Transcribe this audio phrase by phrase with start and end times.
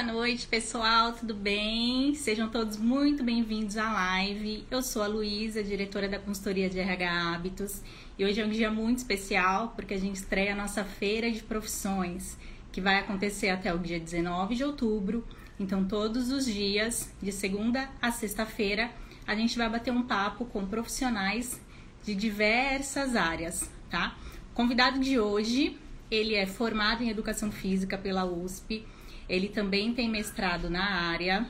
[0.00, 2.14] Boa noite, pessoal, tudo bem?
[2.14, 4.64] Sejam todos muito bem-vindos à live.
[4.70, 7.82] Eu sou a Luísa, diretora da consultoria de RH Hábitos,
[8.18, 11.42] e hoje é um dia muito especial porque a gente estreia a nossa feira de
[11.42, 12.38] profissões,
[12.72, 15.22] que vai acontecer até o dia 19 de outubro.
[15.58, 18.90] Então, todos os dias, de segunda a sexta-feira,
[19.26, 21.60] a gente vai bater um papo com profissionais
[22.02, 24.16] de diversas áreas, tá?
[24.50, 25.76] O convidado de hoje,
[26.10, 28.82] ele é formado em educação física pela USP
[29.30, 31.46] ele também tem mestrado na área.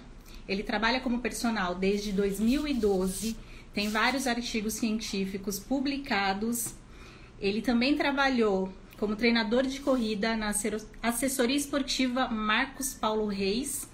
[0.47, 3.35] Ele trabalha como personal desde 2012.
[3.73, 6.75] Tem vários artigos científicos publicados.
[7.41, 10.53] Ele também trabalhou como treinador de corrida na
[11.03, 13.89] assessoria esportiva Marcos Paulo Reis,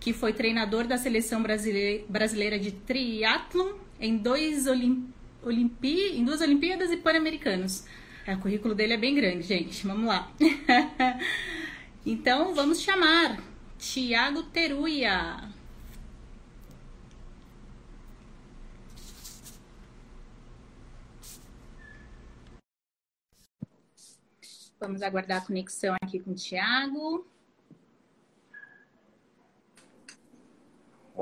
[0.00, 4.66] que foi treinador da seleção brasileira de triatlon em, em duas
[6.40, 7.84] Olimpíadas e Pan-Americanos.
[8.26, 9.86] É, o currículo dele é bem grande, gente.
[9.86, 10.32] Vamos lá.
[12.06, 13.42] Então vamos chamar
[13.76, 15.48] Tiago Teruia.
[24.80, 27.26] Vamos aguardar a conexão aqui com o Tiago.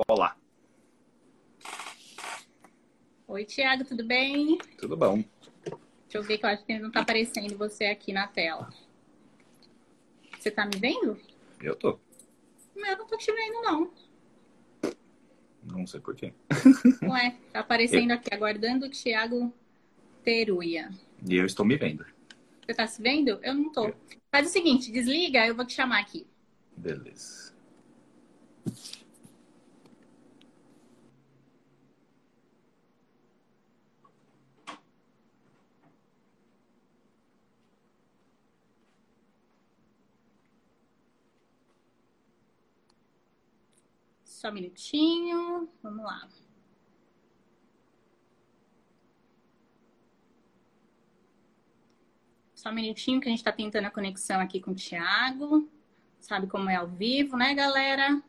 [0.09, 0.37] Olá.
[3.27, 4.59] Oi, Tiago, tudo bem?
[4.78, 5.25] Tudo bom.
[5.65, 8.70] Deixa eu ver que eu acho que não está aparecendo você aqui na tela.
[10.47, 11.19] Você tá me vendo?
[11.61, 11.98] Eu tô.
[12.77, 13.91] Eu não tô te vendo, não.
[15.64, 16.33] Não sei porquê.
[17.03, 19.53] Ué, tá aparecendo aqui, aguardando o Thiago
[20.22, 20.88] Teruia.
[21.28, 22.06] E eu estou me vendo.
[22.64, 23.41] Você tá se vendo?
[23.42, 23.92] Eu não tô.
[24.30, 26.25] Faz o seguinte, desliga, eu vou te chamar aqui.
[26.77, 27.53] Beleza.
[44.47, 45.69] Só um minutinho.
[45.83, 46.28] Vamos lá.
[52.54, 55.69] Só um minutinho que a gente está tentando a conexão aqui com o Thiago.
[56.21, 58.22] Sabe como é ao vivo, né, galera?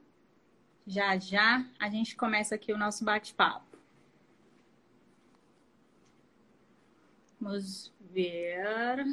[0.88, 3.78] Já já a gente começa aqui o nosso bate-papo.
[7.40, 9.06] Vamos ver.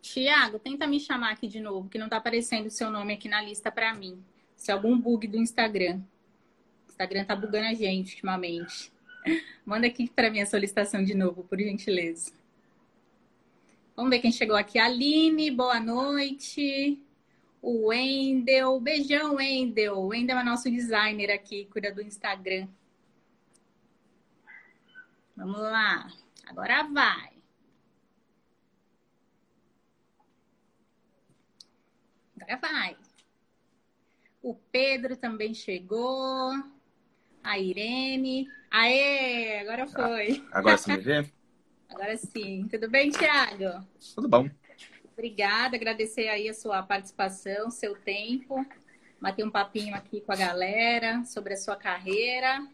[0.00, 3.28] Tiago, tenta me chamar aqui de novo, que não está aparecendo o seu nome aqui
[3.28, 4.24] na lista para mim.
[4.56, 6.00] Se é algum bug do Instagram.
[6.86, 8.92] O Instagram tá bugando a gente ultimamente.
[9.64, 12.32] Manda aqui para a solicitação de novo, por gentileza.
[13.94, 14.78] Vamos ver quem chegou aqui.
[14.78, 17.02] Aline, boa noite.
[17.62, 18.78] O Wendel.
[18.80, 19.96] Beijão, Wendel.
[19.96, 22.68] O Wendel é nosso designer aqui, cuida do Instagram.
[25.36, 26.12] Vamos lá.
[26.46, 27.32] Agora vai.
[32.36, 33.05] Agora vai.
[34.46, 36.52] O Pedro também chegou.
[37.42, 38.46] A Irene.
[38.70, 40.46] Aê, agora foi.
[40.52, 41.28] Agora você me vê?
[41.90, 42.68] agora sim.
[42.70, 43.84] Tudo bem, Thiago?
[44.14, 44.48] Tudo bom.
[45.12, 48.64] Obrigada, agradecer aí a sua participação, seu tempo.
[49.18, 52.64] Matei um papinho aqui com a galera sobre a sua carreira.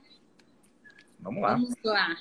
[1.20, 1.54] Vamos lá.
[1.54, 2.18] Vamos lá.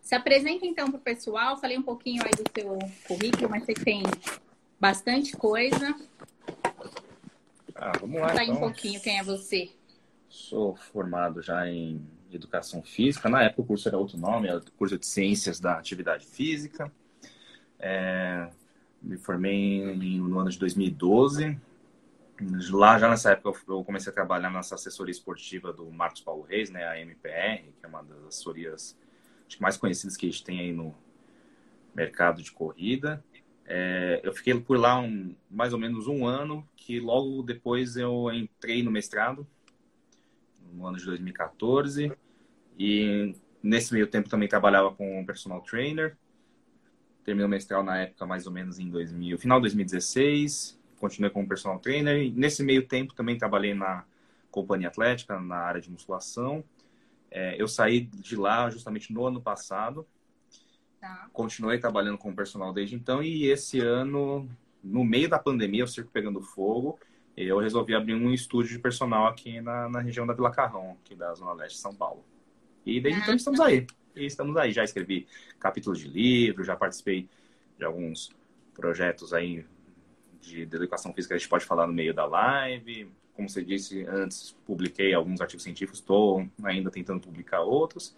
[0.00, 1.56] Se apresenta então para o pessoal.
[1.56, 2.76] Falei um pouquinho aí do seu
[3.06, 4.02] currículo, mas você tem
[4.80, 5.94] bastante coisa.
[7.80, 8.42] Ah, vamos lá.
[8.42, 8.56] Então.
[8.56, 9.70] um pouquinho quem é você.
[10.28, 13.28] Sou formado já em Educação Física.
[13.28, 16.92] Na época o curso era outro nome, era o curso de Ciências da Atividade Física.
[17.78, 18.48] É,
[19.00, 21.58] me formei no ano de 2012.
[22.70, 26.70] Lá, já nessa época, eu comecei a trabalhar nessa assessoria esportiva do Marcos Paulo Reis,
[26.70, 28.96] né, a MPR, que é uma das assessorias
[29.60, 30.94] mais conhecidas que a gente tem aí no
[31.94, 33.24] mercado de corrida.
[33.70, 38.32] É, eu fiquei por lá um, mais ou menos um ano, que logo depois eu
[38.32, 39.46] entrei no mestrado,
[40.72, 42.10] no ano de 2014.
[42.78, 46.16] E nesse meio tempo também trabalhava com personal trainer.
[47.24, 50.80] Terminei o mestrado na época mais ou menos em 2000, final de 2016.
[50.98, 52.22] Continuei como personal trainer.
[52.22, 54.02] E nesse meio tempo também trabalhei na
[54.50, 56.64] companhia atlética, na área de musculação.
[57.30, 60.06] É, eu saí de lá justamente no ano passado
[61.00, 61.28] Tá.
[61.32, 64.48] Continuei trabalhando com personal desde então e esse ano,
[64.82, 66.98] no meio da pandemia, o circo pegando fogo,
[67.36, 71.14] eu resolvi abrir um estúdio de personal aqui na, na região da Vila Carrão, aqui
[71.14, 72.24] da Zona Leste de São Paulo.
[72.84, 73.86] E desde ah, então estamos aí.
[74.16, 74.72] E estamos aí.
[74.72, 75.28] Já escrevi
[75.60, 77.28] capítulos de livro, já participei
[77.78, 78.30] de alguns
[78.74, 79.64] projetos aí
[80.40, 83.08] de, de educação física, a gente pode falar no meio da live.
[83.34, 88.16] Como você disse antes, publiquei alguns artigos científicos, estou ainda tentando publicar outros.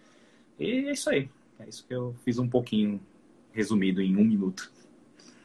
[0.59, 1.29] E é isso aí.
[1.61, 3.01] É isso que eu fiz um pouquinho
[3.53, 4.73] resumido em um minuto.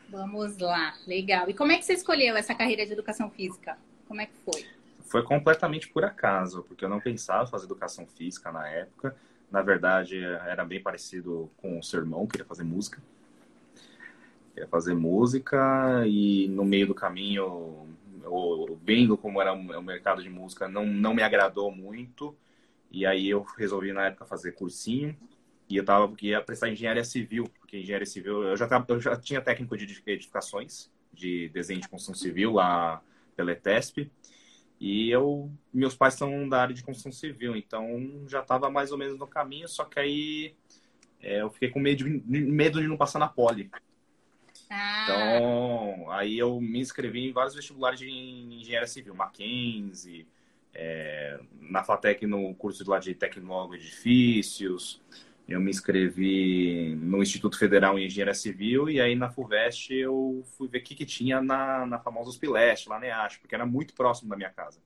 [0.09, 1.50] Vamos lá, legal.
[1.50, 3.77] E como é que você escolheu essa carreira de educação física?
[4.07, 4.65] Como é que foi?
[5.01, 9.15] Foi completamente por acaso, porque eu não pensava fazer educação física na época.
[9.51, 13.01] Na verdade, era bem parecido com o seu irmão, queria fazer música.
[14.53, 17.88] Queria fazer música e no meio do caminho,
[18.23, 22.33] eu, vendo como era o mercado de música, não, não me agradou muito.
[22.89, 25.15] E aí eu resolvi na época fazer cursinho
[25.69, 29.01] e eu tava porque ia prestar engenharia civil, porque engenharia civil eu já tava, eu
[29.01, 33.01] já tinha técnico de edificações, de desenho de construção civil lá
[33.35, 34.12] pela ETESP.
[34.79, 38.97] E eu, meus pais são da área de construção civil, então já estava mais ou
[38.97, 40.56] menos no caminho, só que aí
[41.21, 43.71] é, eu fiquei com medo de, medo de não passar na poli.
[44.69, 45.03] Ah.
[45.03, 50.27] Então, aí eu me inscrevi em vários vestibulares de engenharia civil, Mackenzie,
[50.73, 55.01] é, na FATEC no curso de lá de tecnólogo de edifícios,
[55.47, 60.68] eu me inscrevi no Instituto Federal em Engenharia Civil e aí na FUVEST eu fui
[60.68, 63.94] ver o que, que tinha na, na famosa Uspileste, lá na EASH, porque era muito
[63.94, 64.81] próximo da minha casa.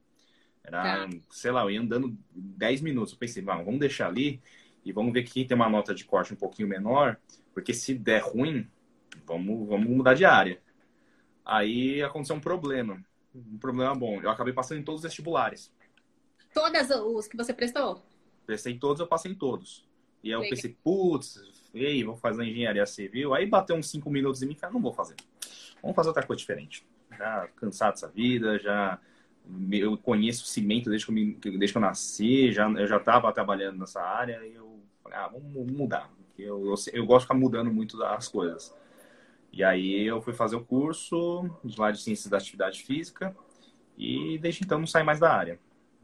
[0.62, 1.10] Era, tá.
[1.32, 3.14] sei lá, eu ia andando 10 minutos.
[3.14, 4.42] Eu pensei, vamos deixar ali
[4.84, 7.18] e vamos ver que tem uma nota de corte um pouquinho menor,
[7.54, 8.70] porque se der ruim,
[9.26, 10.62] vamos, vamos mudar de área.
[11.46, 13.02] Aí aconteceu um problema,
[13.34, 14.20] um problema bom.
[14.22, 15.74] Eu acabei passando em todos os vestibulares.
[16.54, 18.04] Todas os que você prestou?
[18.46, 19.89] Prestei todos, eu passei em todos.
[20.24, 21.42] E aí eu pensei, putz,
[21.74, 23.33] ei, vou fazer engenharia civil.
[23.33, 25.16] Aí bateu uns cinco minutos em mim e falei, não vou fazer.
[25.81, 26.86] Vamos fazer outra coisa diferente.
[27.18, 29.00] Já cansado dessa vida, já
[29.71, 33.31] eu conheço cimento desde que eu, me, desde que eu nasci, já, eu já estava
[33.31, 36.10] trabalhando nessa área e eu falei, ah, vamos mudar.
[36.38, 38.74] Eu, eu, eu, gosto de ficar mudando muito as coisas.
[39.51, 43.36] E aí eu fui fazer o curso de lá de Ciências da Atividade Física
[43.98, 45.60] e desde então não saí mais da área.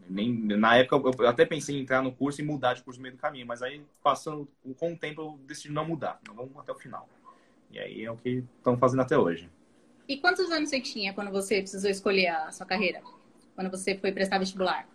[0.09, 3.03] Nem, na época eu até pensei em entrar no curso e mudar de curso no
[3.03, 4.47] meio do caminho, mas aí passando
[4.77, 7.09] com o tempo eu decidi não mudar, não vamos até o final.
[7.71, 9.49] E aí é o que estão fazendo até hoje.
[10.07, 13.01] E quantos anos você tinha quando você precisou escolher a sua carreira?
[13.55, 14.87] Quando você foi prestar vestibular?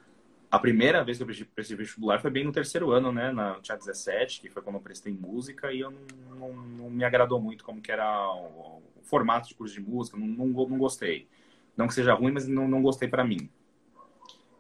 [0.51, 3.31] A primeira vez que eu prestei vestibular foi bem no terceiro ano, né?
[3.33, 7.05] Na, tinha 17, que foi quando eu prestei música, e eu não, não, não me
[7.05, 10.79] agradou muito como que era o, o, formato de curso de música, não, não, não
[10.79, 11.29] gostei.
[11.77, 13.49] Não que seja ruim, mas não, não gostei para mim.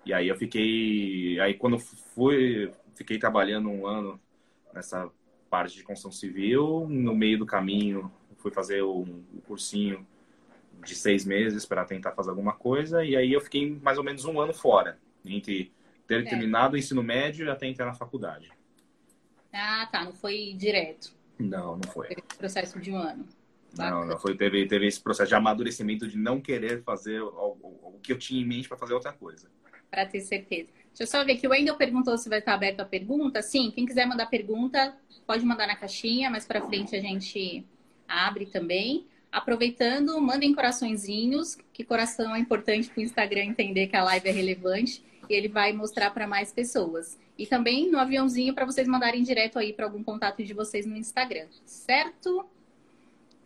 [0.04, 1.38] E aí eu fiquei.
[1.40, 2.72] Aí quando fui.
[2.94, 4.20] Fiquei trabalhando um ano
[4.74, 5.10] nessa
[5.48, 6.86] parte de construção civil.
[6.88, 10.06] No meio do caminho, fui fazer um, cursinho
[10.84, 13.04] de seis meses para tentar fazer alguma coisa.
[13.04, 15.72] E aí eu fiquei mais ou menos um ano fora, entre
[16.06, 16.28] ter é.
[16.28, 18.50] terminado o ensino médio até entrar na faculdade.
[19.52, 20.04] Ah, tá.
[20.04, 21.12] Não foi direto.
[21.38, 22.08] Não, não foi.
[22.08, 23.26] Teve processo de um ano.
[23.76, 24.36] Não, não foi.
[24.36, 28.18] Teve, teve esse processo de amadurecimento de não querer fazer o, o, o que eu
[28.18, 29.48] tinha em mente para fazer outra coisa
[29.90, 30.70] para ter certeza.
[30.88, 33.42] Deixa eu só ver que o Wendel perguntou se vai estar aberto a pergunta.
[33.42, 34.94] Sim, quem quiser mandar pergunta,
[35.26, 37.64] pode mandar na caixinha, mas para frente a gente
[38.08, 39.06] abre também.
[39.30, 44.32] Aproveitando, mandem coraçõezinhos, que coração é importante para o Instagram entender que a live é
[44.32, 47.16] relevante e ele vai mostrar para mais pessoas.
[47.38, 50.96] E também no aviãozinho para vocês mandarem direto aí para algum contato de vocês no
[50.96, 52.44] Instagram, certo?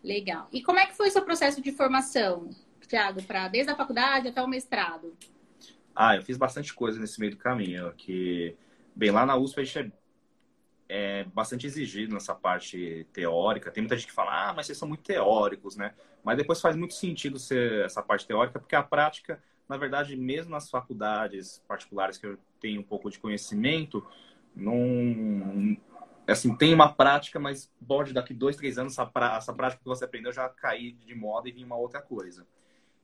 [0.02, 0.49] Legal.
[0.52, 2.49] E como é que foi o seu processo de formação,
[2.88, 5.14] Tiago, para desde a faculdade até o mestrado?
[5.94, 8.56] Ah, eu fiz bastante coisa nesse meio do caminho, que,
[8.96, 9.93] bem, lá na USP a gente
[10.88, 13.70] é, é bastante exigido nessa parte teórica.
[13.70, 15.94] Tem muita gente que fala, ah, mas vocês são muito teóricos, né?
[16.25, 20.50] Mas depois faz muito sentido ser essa parte teórica, porque a prática, na verdade, mesmo
[20.50, 24.04] nas faculdades particulares que eu tenho um pouco de conhecimento,
[24.54, 25.76] não
[26.26, 30.33] assim, tem uma prática, mas pode daqui dois, três anos essa, prática que você aprendeu
[30.33, 32.47] já cair de moda e vir uma outra coisa.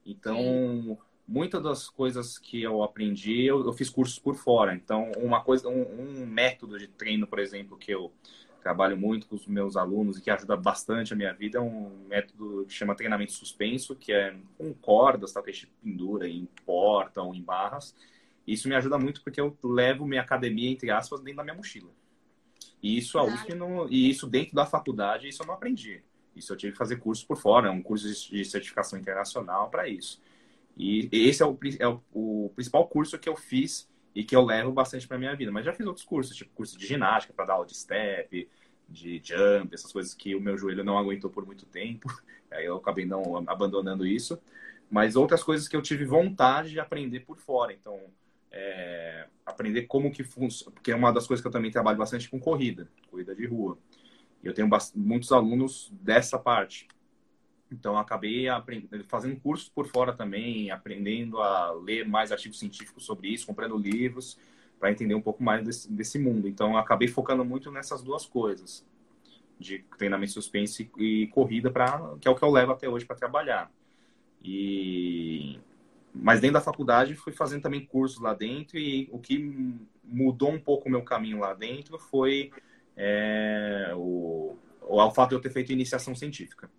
[0.05, 0.99] Então, Sim
[1.31, 4.75] muitas das coisas que eu aprendi, eu, eu fiz cursos por fora.
[4.75, 8.13] Então, uma coisa, um, um, método de treino, por exemplo, que eu
[8.61, 12.05] trabalho muito com os meus alunos e que ajuda bastante a minha vida é um
[12.09, 17.33] método que chama treinamento suspenso, que é com cordas, a gente pendura em porta ou
[17.33, 17.95] em barras.
[18.45, 21.91] Isso me ajuda muito porque eu levo minha academia, entre aspas, dentro da minha mochila.
[22.83, 26.03] E isso a USP não, e isso dentro da faculdade, isso eu não aprendi.
[26.35, 30.21] Isso eu tive que fazer curso por fora, um curso de certificação internacional para isso.
[30.77, 34.45] E esse é o, é o, o principal curso que eu fiz e que eu
[34.45, 35.53] levo bastante para minha vida.
[35.53, 38.49] Mas já fiz outros cursos, tipo curso de ginástica para dar aula de step,
[38.89, 42.09] de jump, essas coisas que o meu joelho não aguentou por muito tempo.
[42.51, 44.41] Aí eu acabei não abandonando isso.
[44.91, 47.73] Mas outras coisas que eu tive vontade de aprender por fora.
[47.73, 48.01] Então,
[48.51, 50.73] é, aprender como que funciona.
[50.73, 53.79] Porque é uma das coisas que eu também trabalho bastante com corrida, corrida de rua.
[54.43, 56.89] E eu tenho muitos alunos dessa parte.
[57.73, 58.47] Então, acabei
[59.09, 64.39] fazendo cursos por fora também, aprendendo a ler mais artigos científicos sobre isso, comprando livros
[64.79, 66.49] para entender um pouco mais desse, desse mundo.
[66.49, 68.85] Então, acabei focando muito nessas duas coisas.
[69.59, 73.17] de treinamento suspense e corrida, pra, que é o que eu levo até hoje para
[73.17, 73.71] trabalhar.
[74.43, 75.61] E
[76.13, 80.59] mas dentro da faculdade fui fazendo também cursos lá dentro e o que mudou um
[80.59, 82.51] pouco o meu caminho lá dentro foi
[82.97, 86.71] é, o, o, fato de eu ter feito iniciação científica.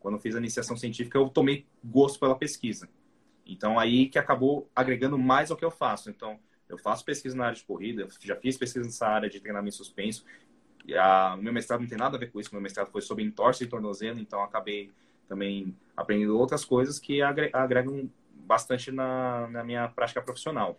[0.00, 2.88] Quando eu fiz a iniciação científica, eu tomei gosto pela pesquisa.
[3.46, 6.10] Então, aí que acabou agregando mais ao que eu faço.
[6.10, 6.38] Então,
[6.68, 10.24] eu faço pesquisa na área de corrida, já fiz pesquisa nessa área de treinamento suspenso.
[11.38, 13.64] O meu mestrado não tem nada a ver com isso, meu mestrado foi sobre entorse
[13.64, 14.90] e tornozelo, então acabei
[15.28, 20.78] também aprendendo outras coisas que agregam bastante na, na minha prática profissional.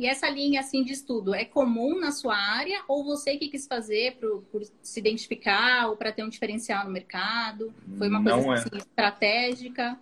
[0.00, 3.66] E essa linha assim de estudo é comum na sua área ou você que quis
[3.66, 7.70] fazer por, por se identificar ou para ter um diferencial no mercado?
[7.98, 8.56] Foi uma coisa não é.
[8.56, 8.78] assim, é...
[8.78, 10.00] estratégica?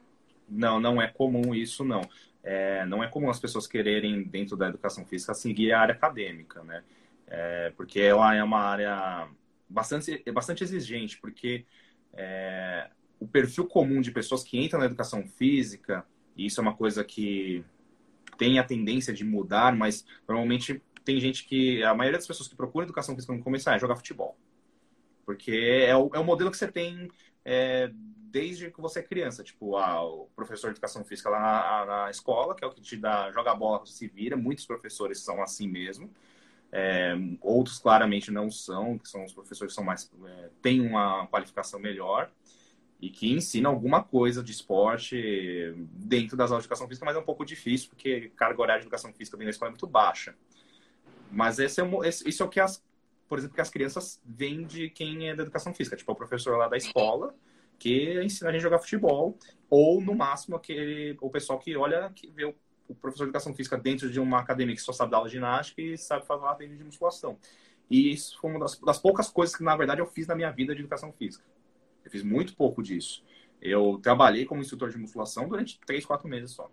[0.48, 2.02] Não, não é comum isso não.
[2.44, 6.62] É, não é comum as pessoas quererem dentro da educação física seguir a área acadêmica,
[6.62, 6.84] né?
[7.26, 9.26] É, porque ela é uma área
[9.68, 11.64] bastante, bastante exigente, porque
[12.14, 12.88] é,
[13.18, 17.02] o perfil comum de pessoas que entram na educação física, e isso é uma coisa
[17.02, 17.64] que
[18.38, 21.82] tem a tendência de mudar, mas normalmente tem gente que.
[21.82, 24.38] A maioria das pessoas que procuram educação física no começo é jogar futebol.
[25.26, 25.50] Porque
[25.86, 27.10] é o, é o modelo que você tem
[27.44, 29.42] é, desde que você é criança.
[29.42, 32.80] Tipo, ah, o professor de educação física lá na, na, escola, que é o que
[32.80, 34.36] te dá, joga bola, se vira.
[34.36, 36.10] Muitos professores são assim mesmo.
[36.70, 40.10] É, outros claramente não são, que são os professores que são mais.
[40.24, 42.30] É, têm uma qualificação melhor
[43.00, 47.18] e que ensina alguma coisa de esporte dentro das aulas de educação física, mas é
[47.18, 50.34] um pouco difícil, porque carga horária de educação física dentro da escola é muito baixa.
[51.30, 52.82] Mas esse é, esse é o que as,
[53.28, 56.56] por exemplo, que as crianças veem de quem é da educação física, tipo o professor
[56.56, 57.34] lá da escola,
[57.78, 59.38] que ensina a gente a jogar futebol,
[59.70, 62.54] ou no máximo aquele, o pessoal que olha, que vê o,
[62.88, 65.34] o professor de educação física dentro de uma academia que só sabe dar aula de
[65.36, 67.38] ginástica e sabe falar dentro de musculação.
[67.88, 70.50] E isso foi uma das, das poucas coisas que, na verdade, eu fiz na minha
[70.50, 71.44] vida de educação física.
[72.08, 73.22] Eu fiz muito pouco disso.
[73.60, 76.70] Eu trabalhei como instrutor de musculação durante três, quatro meses só.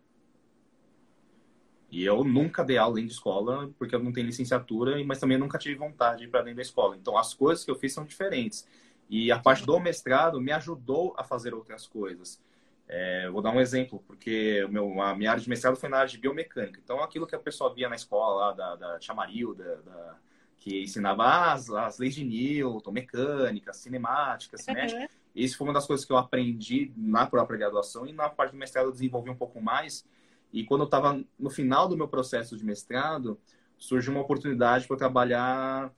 [1.91, 5.37] E eu nunca dei aula dentro de escola, porque eu não tenho licenciatura, mas também
[5.37, 6.95] nunca tive vontade para dentro da escola.
[6.95, 8.67] Então, as coisas que eu fiz são diferentes.
[9.09, 12.41] E a parte do mestrado me ajudou a fazer outras coisas.
[12.87, 16.09] É, vou dar um exemplo, porque meu, a minha área de mestrado foi na área
[16.09, 16.79] de biomecânica.
[16.83, 20.17] Então, aquilo que a pessoa via na escola lá, da, da Chamarilda, da,
[20.57, 25.09] que ensinava as, as leis de Newton, mecânica, cinemática, cinética.
[25.35, 28.57] Isso foi uma das coisas que eu aprendi na própria graduação e na parte do
[28.57, 30.07] mestrado eu desenvolvi um pouco mais.
[30.53, 33.37] E quando eu estava no final do meu processo de mestrado,
[33.77, 35.93] surgiu uma oportunidade para trabalhar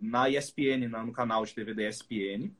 [0.00, 2.50] na ESPN, no canal de TV da ESPN,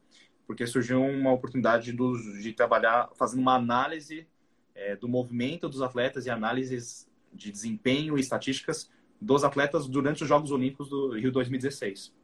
[0.47, 4.27] porque surgiu uma oportunidade do, de trabalhar fazendo uma análise
[4.75, 8.91] é, do movimento dos atletas e análises de desempenho e estatísticas
[9.21, 12.15] dos atletas durante os Jogos Olímpicos do Rio 2016.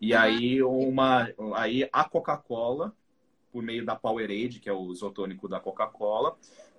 [0.00, 0.20] E uhum.
[0.20, 2.94] aí uma aí a Coca-Cola
[3.52, 6.36] por meio da Powerade, que é o isotônico da Coca-Cola.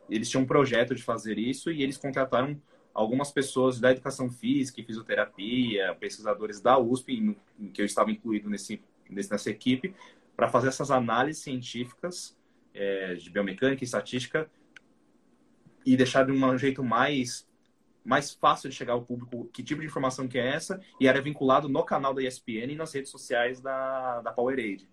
[0.09, 2.59] Eles tinham um projeto de fazer isso e eles contrataram
[2.93, 7.37] algumas pessoas da educação física e fisioterapia, pesquisadores da USP,
[7.73, 9.93] que eu estava incluído nesse, nessa equipe,
[10.35, 12.37] para fazer essas análises científicas
[12.73, 14.49] é, de biomecânica e estatística
[15.85, 17.49] e deixar de um jeito mais
[18.03, 21.21] mais fácil de chegar ao público que tipo de informação que é essa e era
[21.21, 24.89] vinculado no canal da ESPN e nas redes sociais da, da Powerade.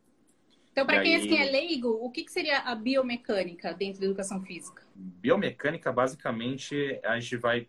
[0.79, 1.37] Então, para quem, aí...
[1.37, 4.83] é leigo, o que, que seria a biomecânica dentro da educação física?
[4.95, 7.67] Biomecânica, basicamente, a gente vai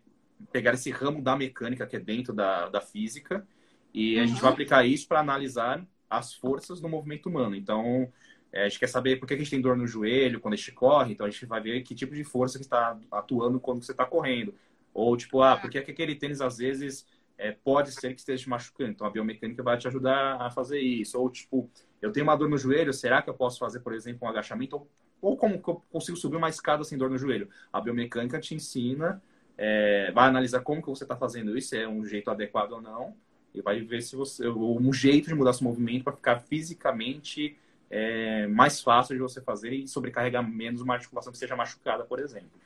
[0.52, 3.46] pegar esse ramo da mecânica que é dentro da, da física
[3.92, 4.22] e uhum.
[4.22, 4.54] a gente vai uhum.
[4.54, 7.56] aplicar isso para analisar as forças do movimento humano.
[7.56, 8.12] Então,
[8.52, 10.56] é, a gente quer saber por que a gente tem dor no joelho quando a
[10.56, 13.82] gente corre, então a gente vai ver que tipo de força que está atuando quando
[13.82, 14.54] você está correndo.
[14.94, 17.06] Ou, tipo, ah, por que aquele tênis às vezes
[17.38, 18.90] é, pode ser que esteja te machucando.
[18.90, 21.18] Então, a biomecânica vai te ajudar a fazer isso.
[21.18, 24.26] Ou, tipo, eu tenho uma dor no joelho, será que eu posso fazer, por exemplo,
[24.26, 24.76] um agachamento?
[24.76, 24.88] Ou,
[25.20, 27.48] ou como que eu consigo subir uma escada sem dor no joelho?
[27.72, 29.22] A biomecânica te ensina,
[29.56, 32.80] é, vai analisar como que você está fazendo isso, se é um jeito adequado ou
[32.80, 33.14] não,
[33.54, 37.56] e vai ver se você um jeito de mudar seu movimento para ficar fisicamente
[37.90, 42.20] é, mais fácil de você fazer e sobrecarregar menos uma articulação que seja machucada, por
[42.20, 42.60] exemplo.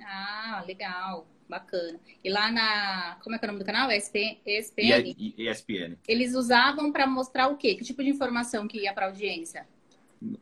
[0.00, 1.26] Ah, legal.
[1.52, 2.00] Bacana.
[2.24, 3.16] E lá na.
[3.22, 3.90] Como é que é o nome do canal?
[3.90, 4.38] ESPN?
[4.46, 5.34] ESPN.
[5.36, 5.98] ESPN.
[6.08, 7.74] Eles usavam para mostrar o quê?
[7.74, 9.66] Que tipo de informação que ia para audiência?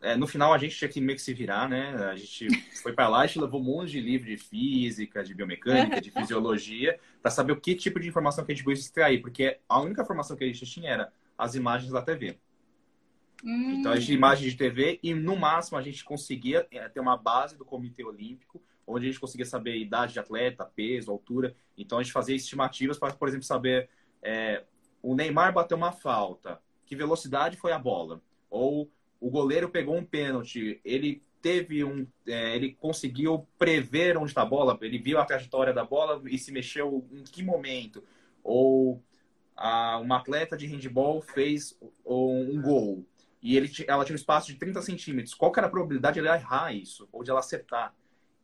[0.03, 1.97] É, no final a gente tinha que meio que se virar, né?
[2.13, 2.47] A gente
[2.81, 7.01] foi para lá, gente levou um monte de livro de física, de biomecânica, de fisiologia,
[7.21, 10.03] para saber o que tipo de informação que a gente podia extrair, porque a única
[10.03, 12.39] informação que a gente tinha era as imagens da TV.
[13.43, 13.79] Hum.
[13.81, 17.01] Então a gente tinha imagens de TV e no máximo a gente conseguia é, ter
[17.01, 21.55] uma base do Comitê Olímpico onde a gente conseguia saber idade de atleta, peso, altura.
[21.77, 23.89] Então a gente fazia estimativas para, por exemplo, saber
[24.23, 24.65] é,
[25.03, 26.61] o Neymar bateu uma falta.
[26.85, 28.21] que velocidade foi a bola.
[28.51, 32.07] Ou o goleiro pegou um pênalti, ele teve um.
[32.27, 36.39] É, ele conseguiu prever onde está a bola, ele viu a trajetória da bola e
[36.39, 38.03] se mexeu em que momento.
[38.43, 39.03] Ou
[39.57, 43.07] a, uma atleta de handball fez um gol
[43.43, 45.35] e ele, ela tinha um espaço de 30 centímetros.
[45.35, 47.09] Qual era a probabilidade de ela errar isso?
[47.11, 47.95] Ou de ela acertar?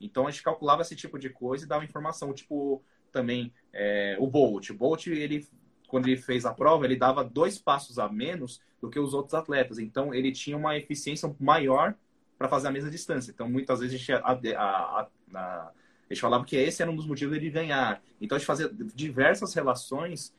[0.00, 2.32] Então a gente calculava esse tipo de coisa e dava informação.
[2.32, 4.70] Tipo, também é, o Bolt.
[4.70, 5.46] O Bolt, ele,
[5.88, 9.34] quando ele fez a prova, ele dava dois passos a menos do que os outros
[9.34, 9.78] atletas.
[9.78, 11.94] Então ele tinha uma eficiência maior
[12.38, 13.30] para fazer a mesma distância.
[13.30, 14.18] Então muitas vezes a gente, a,
[14.58, 18.02] a, a, que esse era um dos motivos dele ganhar.
[18.20, 20.34] Então a gente fazia diversas relações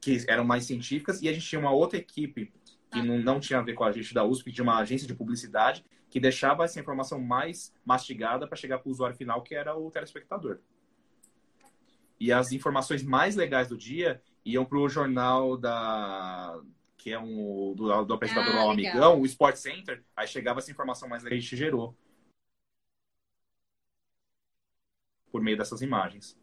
[0.00, 2.52] que eram mais científicas e a gente tinha uma outra equipe
[2.90, 5.14] que não, não tinha a ver com a gente da USP, de uma agência de
[5.14, 5.84] publicidade
[6.14, 9.90] que deixava essa informação mais mastigada para chegar para o usuário final, que era o
[9.90, 10.60] telespectador.
[12.20, 16.62] E as informações mais legais do dia iam para o jornal da
[16.96, 21.08] que é um do, do apresentador ah, amigão, o Sport Center, aí chegava essa informação
[21.08, 21.96] mais legal que a gente gerou
[25.32, 26.38] por meio dessas imagens.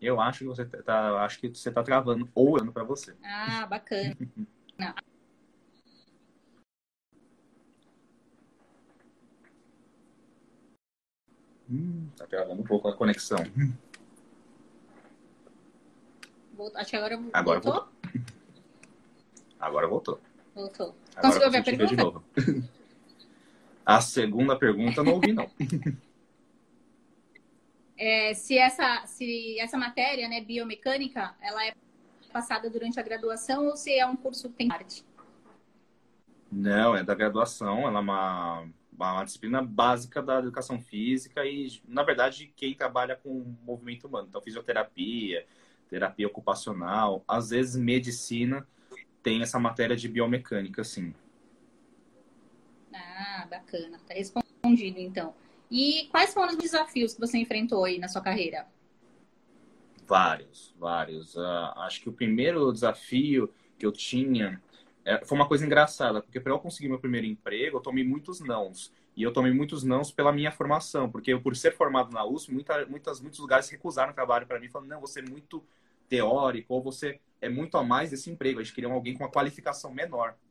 [0.00, 3.16] Eu acho que você tá, acho que você tá travando ou olhando para você.
[3.24, 4.16] Ah, bacana.
[11.72, 13.38] hum, tá travando um pouco a conexão.
[16.76, 17.72] Acho que agora, agora voltou.
[17.72, 18.22] voltou.
[19.58, 20.20] Agora voltou.
[20.54, 20.94] Voltou.
[21.20, 21.86] Conseguiu ver a pergunta?
[21.86, 22.24] De novo.
[23.84, 25.50] A segunda pergunta não ouvi, não.
[28.04, 31.72] É, se, essa, se essa matéria, né, biomecânica, ela é
[32.32, 35.04] passada durante a graduação ou se é um curso que tem parte?
[36.50, 38.68] Não, é da graduação, ela é uma,
[39.10, 44.26] uma disciplina básica da educação física e, na verdade, quem trabalha com movimento humano.
[44.28, 45.46] Então, fisioterapia,
[45.88, 48.66] terapia ocupacional, às vezes medicina
[49.22, 51.14] tem essa matéria de biomecânica, sim.
[52.94, 53.98] Ah, bacana.
[54.06, 55.34] Tá respondido, então.
[55.70, 58.66] E quais foram os desafios que você enfrentou aí na sua carreira?
[60.06, 61.34] Vários, vários.
[61.34, 64.60] Uh, acho que o primeiro desafio que eu tinha
[65.24, 68.92] foi uma coisa engraçada, porque para eu conseguir meu primeiro emprego, eu tomei muitos nãos.
[69.16, 72.52] E eu tomei muitos nãos pela minha formação, porque eu, por ser formado na USP,
[72.52, 75.62] muita, muitas, muitos lugares recusaram trabalho para mim, falando: não, você é muito
[76.08, 78.60] teórico, ou você é muito a mais desse emprego.
[78.60, 80.34] A gente queria alguém com uma qualificação menor.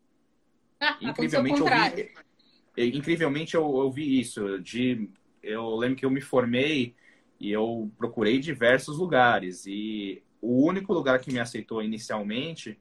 [0.83, 4.57] Ah, incrivelmente, eu vi, incrivelmente eu, eu vi isso.
[4.57, 5.07] De,
[5.43, 6.95] eu lembro que eu me formei
[7.39, 9.67] e eu procurei diversos lugares.
[9.67, 12.79] E o único lugar que me aceitou inicialmente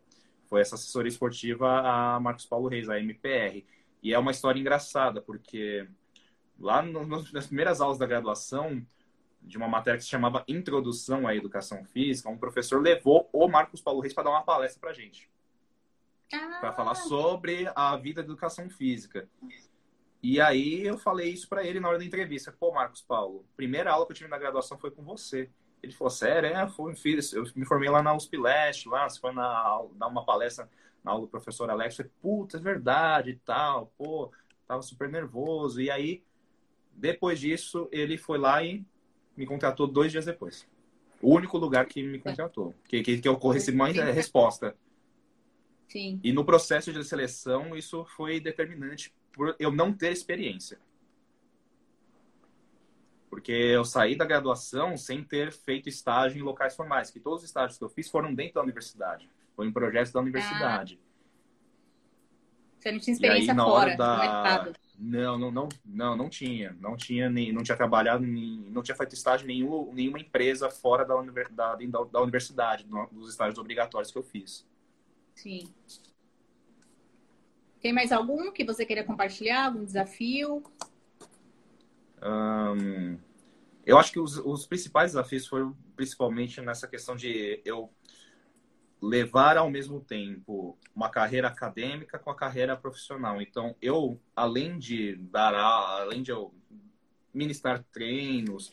[0.50, 3.64] foi essa assessoria esportiva, a Marcos Paulo Reis, a MPR.
[4.02, 5.88] E é uma história engraçada, porque
[6.58, 8.84] lá no, nas primeiras aulas da graduação,
[9.40, 13.80] de uma matéria que se chamava Introdução à Educação Física, um professor levou o Marcos
[13.80, 15.30] Paulo Reis para dar uma palestra para gente.
[16.32, 16.58] Ah.
[16.60, 19.28] Para falar sobre a vida da educação física.
[20.22, 22.52] E aí eu falei isso para ele na hora da entrevista.
[22.52, 25.48] Pô, Marcos Paulo, primeira aula que eu tive na graduação foi com você.
[25.82, 26.50] Ele falou, sério?
[26.50, 30.08] É, foi, fiz, eu me formei lá na USP Leste, lá, você foi na, dar
[30.08, 30.68] uma palestra
[31.02, 31.98] na aula do professor Alex.
[31.98, 33.92] Eu falei, puta, é verdade e tal.
[33.96, 34.30] Pô,
[34.66, 35.80] tava super nervoso.
[35.80, 36.22] E aí,
[36.94, 38.84] depois disso, ele foi lá e
[39.36, 40.68] me contratou dois dias depois.
[41.22, 42.74] O único lugar que me contratou.
[42.88, 44.76] Que, que, que eu recebi mais é, resposta.
[45.88, 46.20] Sim.
[46.22, 50.78] E no processo de seleção, isso foi determinante por eu não ter experiência.
[53.30, 57.48] Porque eu saí da graduação sem ter feito estágio em locais formais, que todos os
[57.48, 59.30] estágios que eu fiz foram dentro da universidade.
[59.54, 60.98] Foi em projetos da universidade.
[61.00, 61.10] Ah.
[62.80, 64.14] Você não tinha experiência aí, fora da...
[64.14, 64.72] do mercado.
[64.98, 66.76] Não, não, não, não, não tinha.
[66.80, 70.68] Não tinha, nem, não tinha trabalhado, nem, não tinha feito estágio em nenhum, nenhuma empresa
[70.68, 74.66] fora da, da, da, da universidade, dos estágios obrigatórios que eu fiz.
[75.34, 75.72] Sim.
[77.80, 79.66] Tem mais algum que você queira compartilhar?
[79.66, 80.62] Algum desafio?
[83.86, 87.90] Eu acho que os, os principais desafios foram principalmente nessa questão de eu
[89.00, 93.40] levar ao mesmo tempo uma carreira acadêmica com a carreira profissional.
[93.40, 96.54] Então, eu, além de dar aula, além de eu
[97.32, 98.72] ministrar treinos,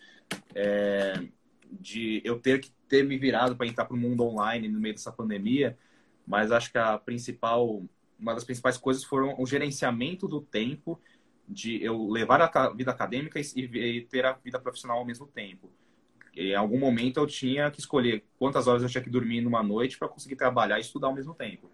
[0.54, 1.28] é,
[1.72, 4.96] de eu ter que ter me virado para entrar para o mundo online no meio
[4.96, 5.78] dessa pandemia,
[6.26, 7.84] mas acho que a principal,
[8.20, 11.00] uma das principais coisas foram o gerenciamento do tempo
[11.48, 15.70] de eu levar a vida acadêmica e ter a vida profissional ao mesmo tempo
[16.38, 19.98] em algum momento eu tinha que escolher quantas horas eu tinha que dormir numa noite
[19.98, 21.70] para conseguir trabalhar e estudar ao mesmo tempo.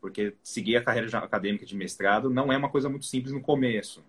[0.00, 4.04] Porque seguir a carreira acadêmica de mestrado não é uma coisa muito simples no começo.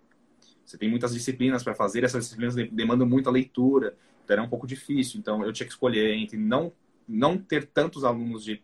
[0.66, 4.68] Você tem muitas disciplinas para fazer, essas disciplinas demandam muita leitura, então era um pouco
[4.68, 5.20] difícil.
[5.20, 6.74] Então eu tinha que escolher entre não,
[7.08, 8.62] não ter tantos alunos de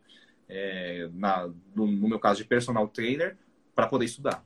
[0.50, 3.38] é, na, no, no, meu caso de personal trainer,
[3.76, 4.44] para poder estudar.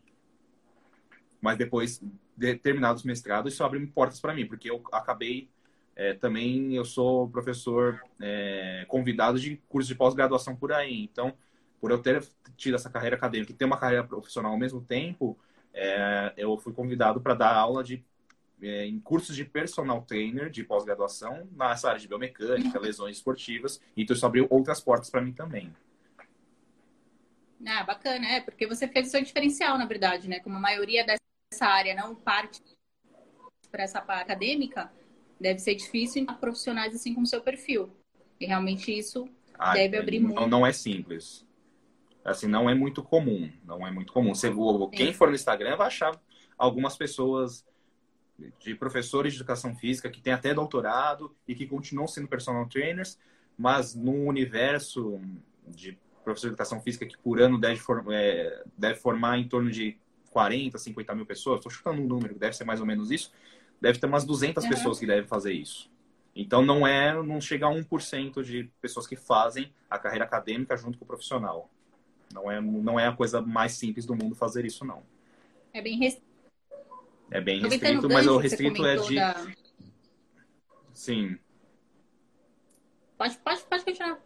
[1.43, 2.01] Mas depois
[2.37, 5.49] de terminados mestrados, isso abriu portas para mim, porque eu acabei
[5.93, 11.03] é, também eu sou professor é, convidado de cursos de pós-graduação por aí.
[11.03, 11.33] Então,
[11.81, 12.25] por eu ter
[12.55, 15.37] tido essa carreira acadêmica e ter uma carreira profissional ao mesmo tempo,
[15.73, 18.01] é, eu fui convidado para dar aula de,
[18.61, 23.81] é, em cursos de personal trainer de pós-graduação nessa área de biomecânica, lesões esportivas.
[23.97, 25.71] Então, isso abriu outras portas para mim também.
[27.65, 30.39] Ah, bacana, é, porque você fez o seu diferencial, na verdade, né?
[30.39, 31.05] Como a maioria
[31.53, 32.61] dessa área não parte
[33.71, 34.91] para essa parte acadêmica,
[35.39, 37.95] deve ser difícil para profissionais assim como o seu perfil.
[38.39, 40.47] E realmente isso ah, deve abrir não, muito.
[40.47, 41.45] Não é simples.
[42.25, 43.51] Assim, não é muito comum.
[43.63, 44.33] Não é muito comum.
[44.33, 44.51] Você,
[44.91, 46.19] quem for no Instagram vai achar
[46.57, 47.65] algumas pessoas
[48.59, 53.19] de professores de educação física que têm até doutorado e que continuam sendo personal trainers,
[53.57, 55.21] mas no universo
[55.67, 57.79] de professor de educação física que por ano deve,
[58.11, 59.97] é, deve formar em torno de
[60.33, 63.31] 40, 50 mil pessoas, estou chutando um número, deve ser mais ou menos isso,
[63.79, 64.69] deve ter umas 200 uhum.
[64.69, 65.89] pessoas que devem fazer isso.
[66.35, 70.97] Então não é, não chega a 1% de pessoas que fazem a carreira acadêmica junto
[70.97, 71.69] com o profissional.
[72.33, 75.03] Não é, não é a coisa mais simples do mundo fazer isso, não.
[75.71, 76.33] É bem restrito.
[77.29, 79.15] É bem restrito, mas o restrito é de.
[79.15, 79.47] Da...
[80.93, 81.37] Sim.
[83.17, 84.19] Pode, pode, pode continuar.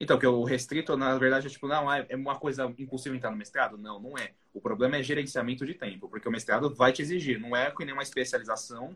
[0.00, 3.30] Então, que o restrito, na verdade, é tipo, não, é, é uma coisa impossível entrar
[3.30, 3.76] no mestrado?
[3.76, 4.32] Não, não é.
[4.54, 7.84] O problema é gerenciamento de tempo, porque o mestrado vai te exigir, não é que
[7.84, 8.94] nem uma especialização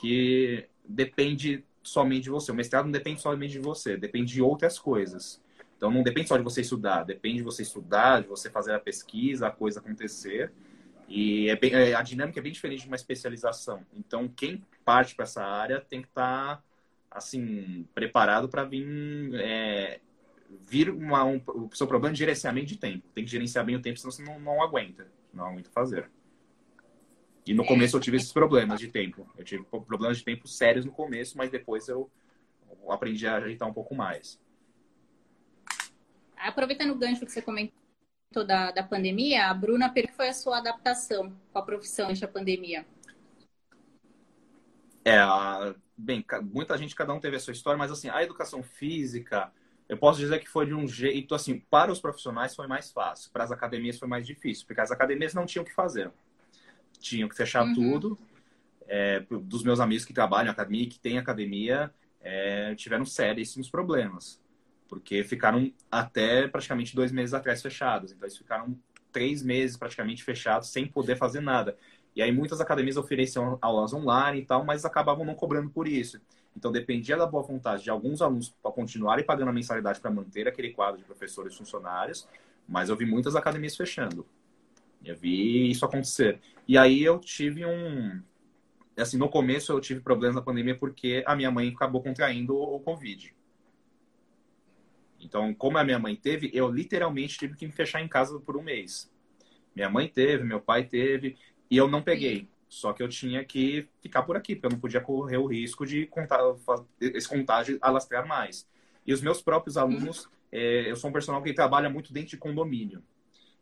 [0.00, 2.50] que depende somente de você.
[2.50, 5.40] O mestrado não depende somente de você, depende de outras coisas.
[5.76, 8.80] Então, não depende só de você estudar, depende de você estudar, de você fazer a
[8.80, 10.50] pesquisa, a coisa acontecer.
[11.08, 13.82] E é bem, é, a dinâmica é bem diferente de uma especialização.
[13.94, 16.62] Então, quem parte para essa área tem que estar, tá,
[17.10, 20.00] assim, preparado para vir é,
[20.48, 23.06] vir uma, um, o seu problema de gerenciamento de tempo.
[23.14, 25.06] Tem que gerenciar bem o tempo, senão você não, não aguenta.
[25.32, 26.10] Não aguenta fazer.
[27.46, 29.26] E no começo eu tive esses problemas de tempo.
[29.36, 32.10] Eu tive problemas de tempo sérios no começo, mas depois eu
[32.88, 34.38] aprendi a ajeitar um pouco mais.
[36.36, 40.58] Aproveitando o gancho que você comentou da, da pandemia, a Bruna, que foi a sua
[40.58, 42.86] adaptação com a profissão durante a pandemia?
[45.04, 45.18] É,
[45.96, 49.50] bem, muita gente, cada um teve a sua história, mas assim, a educação física,
[49.88, 53.30] eu posso dizer que foi de um jeito, assim, para os profissionais foi mais fácil,
[53.32, 56.10] para as academias foi mais difícil, porque as academias não tinham o que fazer.
[57.00, 57.74] Tinham que fechar uhum.
[57.74, 58.18] tudo.
[58.86, 63.70] É, dos meus amigos que trabalham em academia e que têm academia, é, tiveram seríssimos
[63.70, 64.40] problemas,
[64.88, 68.12] porque ficaram até praticamente dois meses atrás fechados.
[68.12, 68.78] Então, eles ficaram
[69.12, 71.76] três meses praticamente fechados, sem poder fazer nada.
[72.14, 76.20] E aí, muitas academias ofereciam aulas online e tal, mas acabavam não cobrando por isso.
[76.56, 80.48] Então, dependia da boa vontade de alguns alunos para continuarem pagando a mensalidade para manter
[80.48, 82.28] aquele quadro de professores funcionários,
[82.68, 84.26] mas eu vi muitas academias fechando.
[85.04, 86.40] Eu vi isso acontecer.
[86.66, 88.20] E aí eu tive um.
[88.96, 92.80] Assim, no começo eu tive problemas na pandemia porque a minha mãe acabou contraindo o
[92.80, 93.32] Covid.
[95.20, 98.56] Então, como a minha mãe teve, eu literalmente tive que me fechar em casa por
[98.56, 99.10] um mês.
[99.74, 101.36] Minha mãe teve, meu pai teve,
[101.70, 102.48] e eu não peguei.
[102.68, 105.86] Só que eu tinha que ficar por aqui, porque eu não podia correr o risco
[105.86, 106.40] de contar,
[107.00, 108.68] esse contágio alastrar mais.
[109.06, 112.36] E os meus próprios alunos, é, eu sou um personal que trabalha muito dentro de
[112.36, 113.02] condomínio.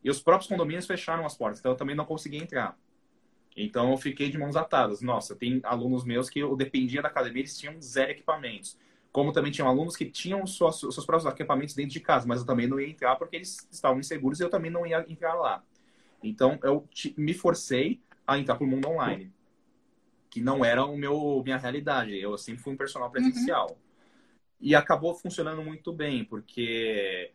[0.03, 2.77] E os próprios condomínios fecharam as portas, então eu também não consegui entrar.
[3.57, 5.01] Então eu fiquei de mãos atadas.
[5.01, 8.77] Nossa, tem alunos meus que eu dependia da academia, eles tinham zero equipamentos.
[9.11, 12.47] Como também tinham alunos que tinham suas, seus próprios equipamentos dentro de casa, mas eu
[12.47, 15.63] também não ia entrar porque eles estavam inseguros e eu também não ia entrar lá.
[16.23, 19.33] Então eu me forcei a entrar para o mundo online,
[20.29, 22.19] que não era o meu minha realidade.
[22.19, 23.71] Eu sempre fui um personal presencial.
[23.71, 23.77] Uhum.
[24.61, 27.33] E acabou funcionando muito bem, porque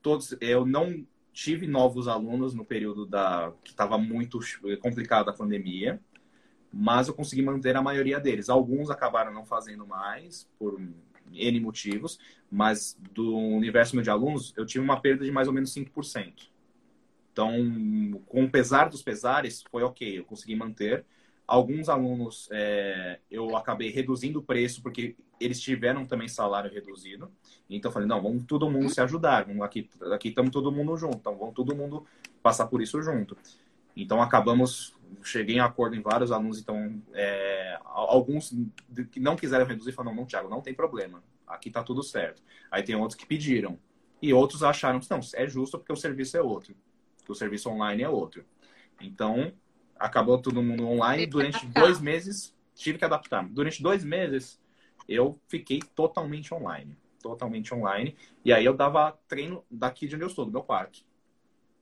[0.00, 4.38] todos eu não tive novos alunos no período da que estava muito
[4.80, 6.00] complicado a pandemia,
[6.72, 8.48] mas eu consegui manter a maioria deles.
[8.48, 10.80] Alguns acabaram não fazendo mais por
[11.32, 12.18] N motivos,
[12.50, 16.51] mas do universo meu de alunos, eu tive uma perda de mais ou menos 5%.
[17.32, 21.04] Então, com o pesar dos pesares, foi ok, eu consegui manter.
[21.46, 27.32] Alguns alunos é, eu acabei reduzindo o preço porque eles tiveram também salário reduzido.
[27.68, 29.46] Então, eu falei, não, vamos todo mundo se ajudar.
[29.46, 29.88] Vamos, aqui
[30.24, 32.06] estamos todo mundo junto, então vamos todo mundo
[32.42, 33.36] passar por isso junto.
[33.96, 36.58] Então, acabamos, cheguei em acordo em vários alunos.
[36.58, 38.54] Então, é, alguns
[39.10, 41.22] que não quiseram reduzir falaram, não, Thiago, não tem problema.
[41.46, 42.42] Aqui está tudo certo.
[42.70, 43.78] Aí tem outros que pediram.
[44.20, 46.76] E outros acharam que não, é justo porque o serviço é outro
[47.24, 48.44] que o serviço online é outro.
[49.00, 49.52] Então,
[49.98, 51.26] acabou todo mundo online.
[51.26, 53.46] Durante dois meses, tive que adaptar.
[53.48, 54.60] Durante dois meses,
[55.08, 56.96] eu fiquei totalmente online.
[57.22, 58.16] totalmente online.
[58.44, 61.04] E aí eu dava treino daqui de onde eu estou, do meu quarto.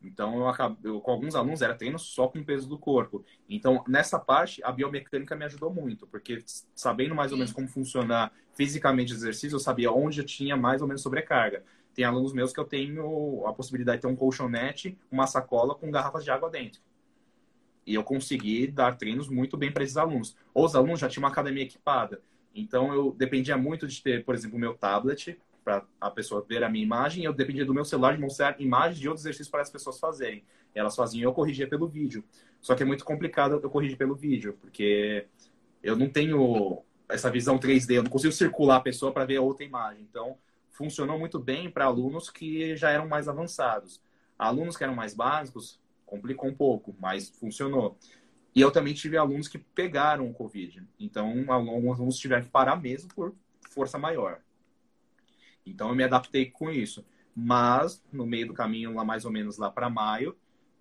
[0.03, 3.25] Então, eu, acabei, eu, com alguns alunos era treino só com o peso do corpo.
[3.49, 6.43] Então, nessa parte, a biomecânica me ajudou muito, porque
[6.75, 10.81] sabendo mais ou menos como funcionar fisicamente o exercício, eu sabia onde eu tinha mais
[10.81, 11.65] ou menos sobrecarga.
[11.95, 15.91] Tem alunos meus que eu tenho a possibilidade de ter um colchonete, uma sacola com
[15.91, 16.81] garrafas de água dentro.
[17.87, 20.37] E eu consegui dar treinos muito bem para esses alunos.
[20.55, 22.23] Os alunos já tinham uma academia equipada.
[22.55, 26.65] Então, eu dependia muito de ter, por exemplo, o meu tablet, para a pessoa ver
[26.65, 29.63] a minha imagem, eu dependia do meu celular de mostrar imagens de outros exercícios para
[29.63, 30.45] as pessoas fazerem.
[30.75, 32.25] Elas faziam eu corrigia pelo vídeo.
[32.61, 35.27] Só que é muito complicado eu corrigir pelo vídeo, porque
[35.83, 39.43] eu não tenho essa visão 3D, eu não consigo circular a pessoa para ver a
[39.43, 40.07] outra imagem.
[40.09, 40.37] Então,
[40.81, 44.01] funcionou muito bem para alunos que já eram mais avançados.
[44.39, 47.99] Alunos que eram mais básicos, complicou um pouco, mas funcionou.
[48.55, 50.83] E eu também tive alunos que pegaram o Covid.
[50.99, 53.35] Então, alguns alunos tiveram que parar mesmo por
[53.69, 54.41] força maior.
[55.67, 57.05] Então eu me adaptei com isso.
[57.37, 60.35] Mas no meio do caminho, lá mais ou menos lá para maio,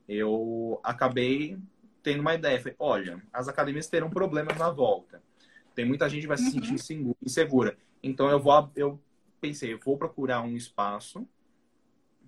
[0.07, 1.57] eu acabei
[2.01, 2.57] tendo uma ideia.
[2.57, 5.21] Falei, olha, as academias terão problemas na volta.
[5.75, 7.13] Tem muita gente que vai se sentir uhum.
[7.21, 7.77] insegura.
[8.01, 8.99] Então eu vou, eu
[9.39, 11.27] pensei, eu vou procurar um espaço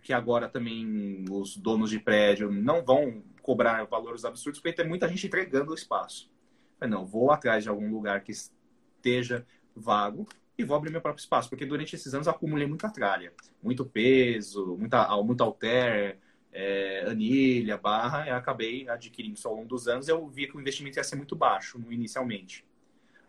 [0.02, 5.08] que agora também os donos de prédio não vão cobrar valores absurdos, porque tem muita
[5.08, 6.32] gente entregando o espaço.
[6.80, 9.46] Não, vou atrás de algum lugar que esteja
[9.76, 13.86] vago e vou abrir meu próprio espaço, porque durante esses anos acumulei muita tralha, muito
[13.86, 16.18] peso, muita, muito alter,
[16.52, 20.08] é, anilha, barra, e acabei adquirindo isso ao longo dos anos.
[20.08, 22.66] Eu vi que o investimento ia ser muito baixo inicialmente.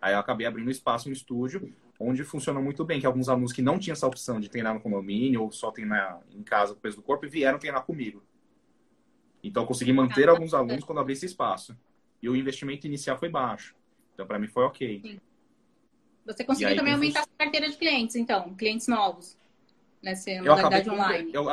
[0.00, 1.72] Aí eu acabei abrindo espaço no estúdio,
[2.08, 4.80] onde funcionou muito bem, que alguns alunos que não tinham essa opção de treinar no
[4.80, 8.22] condomínio ou só treinar em casa com o peso do corpo, vieram treinar comigo.
[9.42, 11.76] Então eu consegui manter ah, alguns alunos quando abri esse espaço.
[12.22, 13.74] E o investimento inicial foi baixo.
[14.14, 15.00] Então para mim foi ok.
[15.00, 15.20] Sim.
[16.24, 19.36] Você conseguiu aí, também aumentar a sua carteira de clientes, então, clientes novos,
[20.00, 21.30] nessa modalidade online.
[21.34, 21.46] Eu,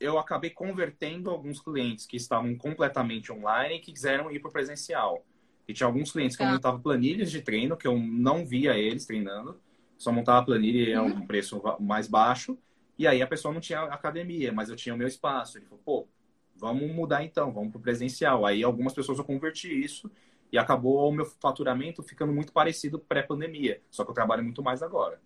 [0.00, 4.52] eu acabei convertendo alguns clientes que estavam completamente online e que quiseram ir para o
[4.52, 5.24] presencial.
[5.68, 6.48] E tinha alguns clientes que tá.
[6.48, 9.60] eu montava planilhas de treino, que eu não via eles treinando,
[10.02, 12.58] só montava planilha e é um preço mais baixo.
[12.98, 15.58] E aí a pessoa não tinha academia, mas eu tinha o meu espaço.
[15.58, 16.08] Ele falou, pô,
[16.56, 18.44] vamos mudar então, vamos para o presencial.
[18.44, 20.10] Aí algumas pessoas eu converti isso
[20.50, 23.80] e acabou o meu faturamento ficando muito parecido pré-pandemia.
[23.90, 25.20] Só que eu trabalho muito mais agora.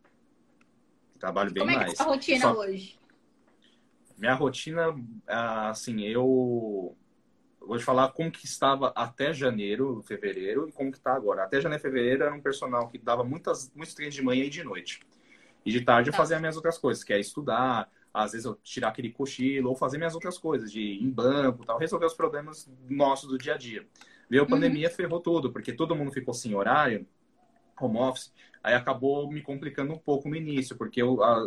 [1.18, 1.76] trabalho bem mais.
[1.76, 2.60] Como é que é a rotina Só...
[2.60, 2.98] hoje?
[4.18, 4.94] Minha rotina,
[5.26, 6.94] assim, eu
[7.66, 11.44] vou te falar como que estava até janeiro, fevereiro, e como que está agora.
[11.44, 14.62] Até janeiro, fevereiro era um personal que dava muitas, muitos treinos de manhã e de
[14.62, 15.00] noite.
[15.64, 16.18] E de tarde eu tá.
[16.18, 19.98] fazia minhas outras coisas, que é estudar, às vezes eu tirar aquele cochilo, ou fazer
[19.98, 23.58] minhas outras coisas, de ir em banco tal, resolver os problemas nossos do dia a
[23.58, 23.86] dia.
[24.30, 24.50] Veio a uhum.
[24.50, 24.94] pandemia, uhum.
[24.94, 27.06] ferrou tudo, porque todo mundo ficou sem horário,
[27.80, 31.44] home office, aí acabou me complicando um pouco no início, porque eu, a,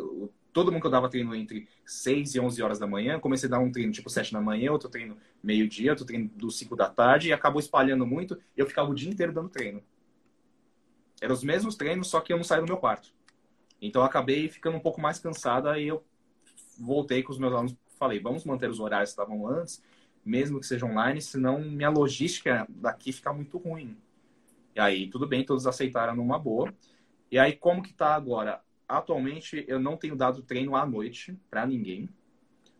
[0.51, 3.51] todo mundo que eu dava treino entre 6 e 11 horas da manhã, comecei a
[3.51, 6.89] dar um treino tipo 7 da manhã, outro treino meio-dia, outro treino do 5 da
[6.89, 9.83] tarde, e acabou espalhando muito, e eu ficava o dia inteiro dando treino.
[11.21, 13.13] Eram os mesmos treinos, só que eu não saía do meu quarto.
[13.81, 16.03] Então eu acabei ficando um pouco mais cansada, aí eu
[16.77, 19.83] voltei com os meus alunos, falei, vamos manter os horários que estavam antes,
[20.25, 23.97] mesmo que seja online, senão minha logística daqui fica muito ruim.
[24.75, 26.73] E aí, tudo bem, todos aceitaram numa boa.
[27.31, 28.61] E aí, como que tá agora?
[28.89, 32.09] Atualmente, eu não tenho dado treino à noite para ninguém.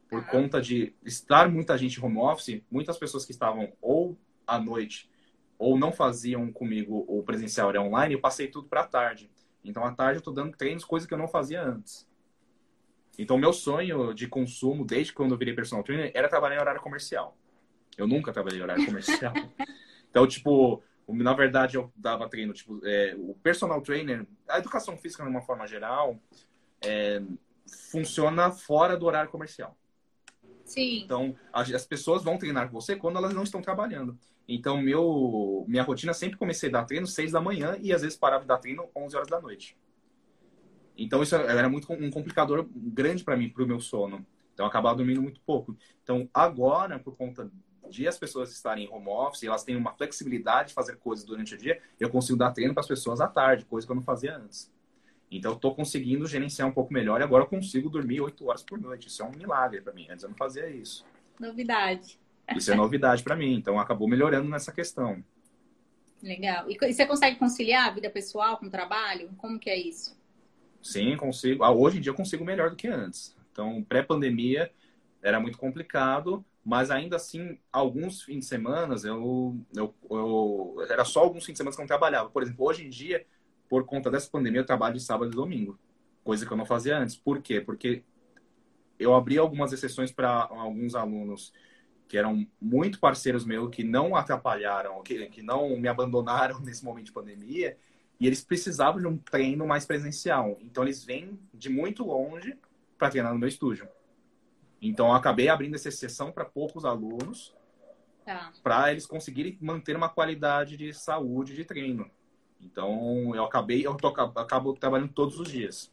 [0.10, 4.18] Por conta de estar muita gente home office, muitas pessoas que estavam ou
[4.48, 5.08] à noite
[5.60, 9.30] ou não faziam comigo o presencial era online, eu passei tudo para tarde.
[9.64, 12.10] Então, à tarde eu estou dando treinos, coisa que eu não fazia antes.
[13.18, 16.82] Então, meu sonho de consumo, desde quando eu virei personal trainer, era trabalhar em horário
[16.82, 17.38] comercial.
[17.98, 19.34] Eu nunca trabalhei em horário comercial.
[20.10, 20.82] então, tipo,
[21.14, 25.42] na verdade, eu dava treino, tipo, é, o personal trainer, a educação física, de uma
[25.42, 26.20] forma geral,
[26.84, 27.22] é,
[27.92, 29.78] funciona fora do horário comercial.
[30.64, 31.02] Sim.
[31.04, 34.18] Então, as pessoas vão treinar com você quando elas não estão trabalhando.
[34.48, 38.18] Então, meu, minha rotina sempre comecei a dar treino 6 da manhã e às vezes
[38.18, 39.78] parava de dar treino 11 horas da noite.
[41.00, 44.26] Então isso era muito um complicador grande para mim, para o meu sono.
[44.54, 45.78] Então eu acabava dormindo muito pouco.
[46.04, 47.50] Então agora, por conta
[47.90, 51.56] de as pessoas estarem em home office, elas têm uma flexibilidade de fazer coisas durante
[51.56, 54.04] o dia, eu consigo dar treino para as pessoas à tarde, coisa que eu não
[54.04, 54.72] fazia antes.
[55.32, 58.80] Então estou conseguindo gerenciar um pouco melhor e agora eu consigo dormir 8 horas por
[58.80, 59.08] noite.
[59.08, 60.08] Isso é um milagre para mim.
[60.10, 61.06] Antes eu não fazia isso.
[61.40, 62.20] Novidade.
[62.56, 63.54] Isso é novidade para mim.
[63.54, 65.24] Então acabou melhorando nessa questão.
[66.22, 66.70] Legal.
[66.70, 69.30] E você consegue conciliar a vida pessoal com o trabalho?
[69.38, 70.18] Como que é isso?
[70.82, 71.64] Sim, consigo.
[71.64, 73.36] Ah, hoje em dia eu consigo melhor do que antes.
[73.52, 74.72] Então, pré-pandemia
[75.22, 81.22] era muito complicado, mas ainda assim, alguns fins de semana, eu, eu, eu, era só
[81.22, 82.30] alguns fins de semana que eu não trabalhava.
[82.30, 83.26] Por exemplo, hoje em dia,
[83.68, 85.80] por conta dessa pandemia, eu trabalho de sábado e domingo.
[86.24, 87.16] coisa que eu não fazia antes.
[87.16, 87.62] Por quê?
[87.62, 88.04] Porque
[89.00, 91.54] eu abri algumas exceções para alguns alunos
[92.08, 97.06] que eram muito parceiros meus, que não atrapalharam, que, que não me abandonaram nesse momento
[97.06, 97.78] de pandemia,
[98.20, 100.58] e eles precisavam de um treino mais presencial.
[100.60, 102.58] Então, eles vêm de muito longe
[102.98, 103.88] para treinar no meu estúdio.
[104.82, 107.54] Então, eu acabei abrindo essa exceção para poucos alunos,
[108.26, 108.52] tá.
[108.64, 112.10] para eles conseguirem manter uma qualidade de saúde de treino.
[112.62, 115.92] Então, eu acabei, eu tô, acabo trabalhando todos os dias.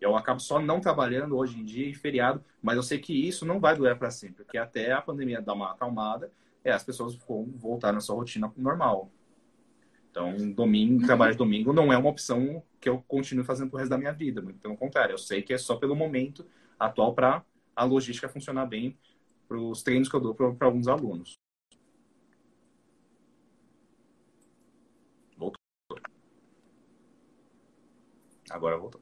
[0.00, 3.46] Eu acabo só não trabalhando hoje em dia em feriado, mas eu sei que isso
[3.46, 6.30] não vai durar para sempre, porque até a pandemia dar uma acalmada,
[6.62, 9.10] é, as pessoas vão voltar na sua rotina normal.
[10.10, 13.90] Então, domingo, trabalho de domingo não é uma opção que eu continue fazendo pro resto
[13.90, 14.42] da minha vida.
[14.42, 16.46] Muito pelo contrário, eu sei que é só pelo momento
[16.78, 17.42] atual para
[17.74, 18.96] a logística funcionar bem
[19.48, 21.38] para os treinos que eu dou para alguns alunos.
[25.36, 25.60] Voltou.
[28.50, 29.00] Agora voltou.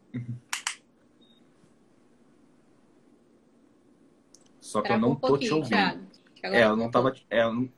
[4.61, 6.09] Só que eu não um tô te ouvindo.
[6.43, 7.13] É, eu não tava.
[7.29, 7.71] É, eu não...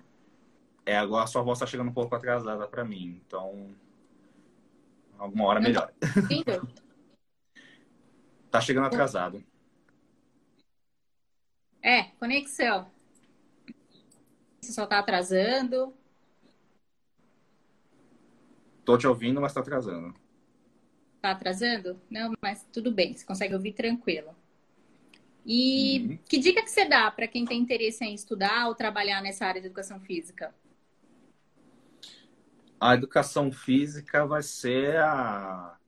[0.86, 3.20] é, agora a sua voz tá chegando um pouco atrasada para mim.
[3.26, 3.74] Então.
[5.18, 5.92] Alguma hora melhor.
[8.50, 9.42] tá chegando atrasado.
[11.84, 12.90] É, conexão.
[14.58, 15.94] Você só tá atrasando.
[18.86, 20.14] Tô te ouvindo, mas tá atrasando.
[21.20, 22.00] Tá atrasando?
[22.08, 24.34] Não, mas tudo bem, você consegue ouvir tranquilo.
[25.44, 26.18] E uhum.
[26.26, 29.60] que dica que você dá para quem tem interesse em estudar ou trabalhar nessa área
[29.60, 30.54] de educação física?
[32.80, 35.78] A educação física vai ser a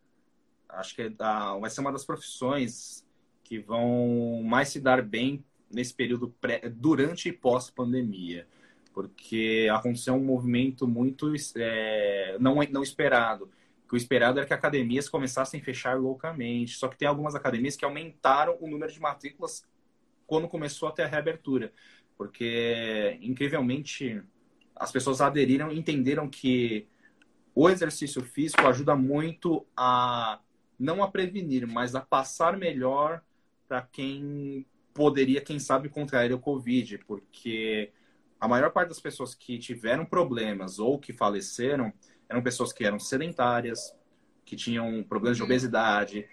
[0.69, 3.03] acho que é a, vai ser uma das profissões
[3.43, 8.47] que vão mais se dar bem nesse período pré, durante e pós pandemia,
[8.93, 13.51] porque aconteceu um movimento muito é, não não esperado
[13.89, 16.77] que o esperado era que academias começassem a fechar loucamente.
[16.77, 19.65] Só que tem algumas academias que aumentaram o número de matrículas
[20.27, 21.73] quando começou a ter a reabertura.
[22.17, 24.21] Porque, incrivelmente,
[24.75, 26.89] as pessoas aderiram e entenderam que
[27.55, 30.41] o exercício físico ajuda muito a
[30.79, 33.23] não a prevenir, mas a passar melhor
[33.67, 36.99] para quem poderia, quem sabe, contrair o Covid.
[37.07, 37.93] Porque
[38.41, 41.93] a maior parte das pessoas que tiveram problemas ou que faleceram
[42.29, 43.95] eram pessoas que eram sedentárias,
[44.45, 45.49] que tinham problemas de uhum.
[45.49, 46.27] obesidade,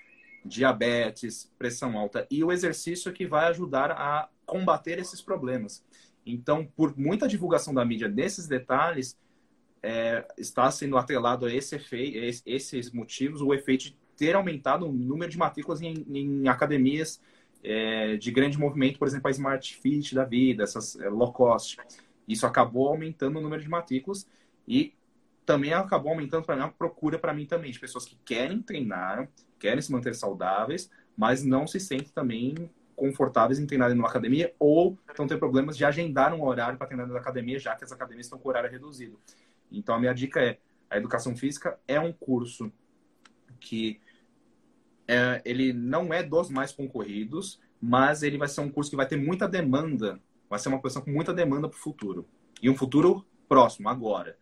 [0.43, 2.25] diabetes, pressão alta.
[2.31, 5.83] E o exercício é que vai ajudar a combater esses problemas.
[6.25, 9.17] Então, por muita divulgação da mídia desses detalhes,
[9.81, 14.91] é, está sendo atrelado a esse efeito, esses motivos, o efeito de ter aumentado o
[14.91, 17.19] número de matrículas em, em academias
[17.63, 21.77] é, de grande movimento, por exemplo, a Smart Fit da vida, essas é, low cost.
[22.27, 24.27] Isso acabou aumentando o número de matrículas
[24.67, 24.93] e
[25.45, 29.27] também acabou aumentando para mim a procura para mim também de pessoas que querem treinar,
[29.59, 34.97] querem se manter saudáveis, mas não se sentem também confortáveis em treinar numa academia ou
[35.09, 38.27] estão tendo problemas de agendar um horário para treinar na academia, já que as academias
[38.27, 39.19] estão com horário reduzido.
[39.71, 40.57] Então a minha dica é,
[40.89, 42.71] a educação física é um curso
[43.59, 43.99] que
[45.07, 49.07] é, ele não é dos mais concorridos, mas ele vai ser um curso que vai
[49.07, 52.27] ter muita demanda, vai ser uma profissão com muita demanda para o futuro.
[52.61, 54.37] E um futuro próximo, agora.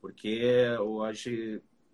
[0.00, 0.64] Porque
[1.08, 1.30] acho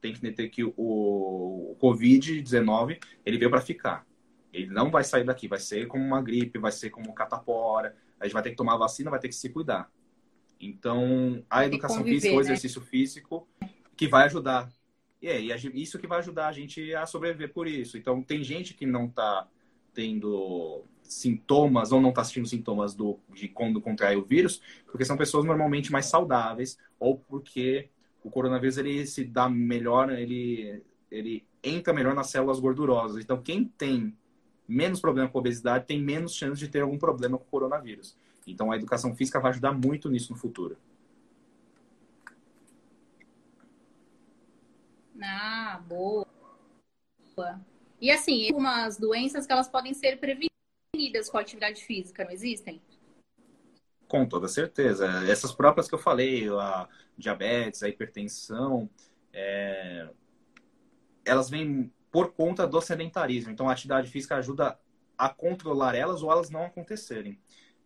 [0.00, 4.06] tem que entender que o, o Covid-19 ele veio para ficar.
[4.52, 7.94] Ele não vai sair daqui, vai ser como uma gripe, vai ser como catapora.
[8.18, 9.90] A gente vai ter que tomar vacina, vai ter que se cuidar.
[10.58, 12.42] Então, a educação conviver, física, o né?
[12.42, 13.48] exercício físico,
[13.96, 14.70] que vai ajudar.
[15.20, 17.96] E é isso que vai ajudar a gente a sobreviver por isso.
[17.96, 19.48] Então, tem gente que não está
[19.94, 25.16] tendo sintomas ou não está sentindo sintomas do, de quando contrai o vírus, porque são
[25.16, 27.88] pessoas normalmente mais saudáveis ou porque
[28.22, 33.22] o coronavírus ele se dá melhor, ele, ele entra melhor nas células gordurosas.
[33.22, 34.14] Então, quem tem
[34.68, 38.16] menos problema com obesidade tem menos chance de ter algum problema com o coronavírus.
[38.46, 40.76] Então, a educação física vai ajudar muito nisso no futuro.
[45.22, 46.26] Ah, boa.
[48.00, 52.80] E assim, algumas doenças que elas podem ser prevenidas com a atividade física, não existem?
[54.08, 55.06] Com toda certeza.
[55.28, 58.88] Essas próprias que eu falei, a diabetes, a hipertensão,
[59.32, 60.08] é...
[61.24, 63.50] elas vêm por conta do sedentarismo.
[63.50, 64.78] Então, a atividade física ajuda
[65.18, 67.38] a controlar elas ou elas não acontecerem.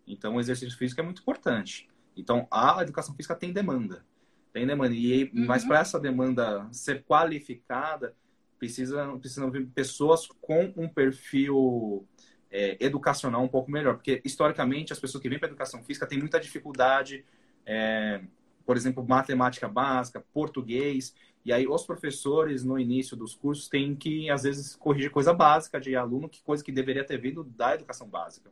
[0.07, 1.89] Então, o exercício físico é muito importante.
[2.16, 4.05] Então, a educação física tem demanda.
[4.53, 4.94] Tem demanda.
[4.94, 5.46] E, uhum.
[5.46, 8.14] Mas para essa demanda ser qualificada,
[8.59, 12.07] precisa, precisam vir pessoas com um perfil
[12.51, 13.94] é, educacional um pouco melhor.
[13.94, 17.24] Porque, historicamente, as pessoas que vêm para a educação física têm muita dificuldade,
[17.64, 18.20] é,
[18.66, 21.14] por exemplo, matemática básica, português.
[21.44, 25.80] E aí os professores, no início dos cursos, têm que, às vezes, corrigir coisa básica
[25.80, 28.51] de aluno, que coisa que deveria ter vindo da educação básica.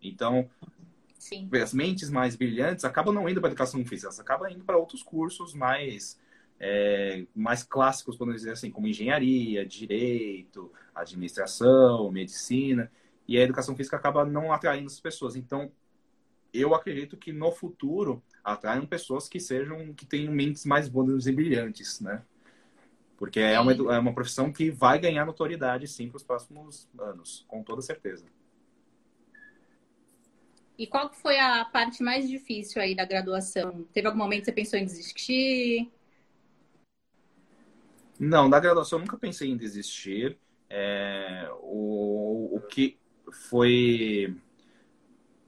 [0.00, 0.48] Então,
[1.18, 1.48] Sim.
[1.60, 4.78] as mentes mais brilhantes acabam não indo para a educação física, elas acabam indo para
[4.78, 6.18] outros cursos mais,
[6.60, 12.90] é, mais clássicos, podemos dizer assim, como engenharia, direito, administração, medicina.
[13.26, 15.36] E a educação física acaba não atraindo essas pessoas.
[15.36, 15.70] Então,
[16.52, 21.32] eu acredito que no futuro atraiam pessoas que sejam que tenham mentes mais boas e
[21.32, 22.22] brilhantes, né?
[23.18, 27.44] Porque é uma, é uma profissão que vai ganhar notoriedade sim para os próximos anos,
[27.48, 28.24] com toda certeza.
[30.78, 33.84] E qual foi a parte mais difícil aí da graduação?
[33.92, 35.90] Teve algum momento que você pensou em desistir?
[38.18, 40.38] Não, da graduação eu nunca pensei em desistir.
[40.70, 42.96] É, o, o que
[43.48, 44.36] foi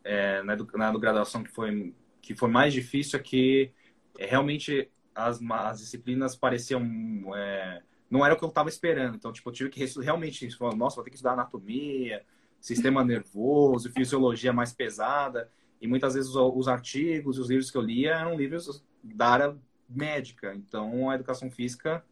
[0.03, 3.73] é, na, na graduação que foi, que foi mais difícil é que
[4.19, 6.83] é, realmente as, as disciplinas pareciam.
[7.37, 9.15] É, não era o que eu estava esperando.
[9.15, 10.49] Então, tipo, eu tive que realmente.
[10.77, 12.25] Nossa, vou ter que estudar anatomia,
[12.61, 15.51] sistema nervoso, fisiologia mais pesada.
[15.81, 19.29] E muitas vezes os, os artigos e os livros que eu lia eram livros da
[19.29, 19.57] área
[19.89, 20.55] médica.
[20.55, 22.05] Então, a educação física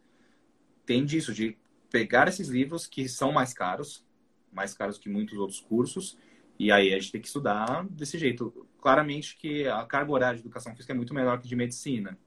[0.85, 1.55] tem disso, de
[1.91, 4.05] pegar esses livros que são mais caros,
[4.51, 6.17] mais caros que muitos outros cursos,
[6.57, 8.67] e aí a gente tem que estudar desse jeito.
[8.81, 12.17] Claramente que a carga horária de educação física é muito menor que de medicina.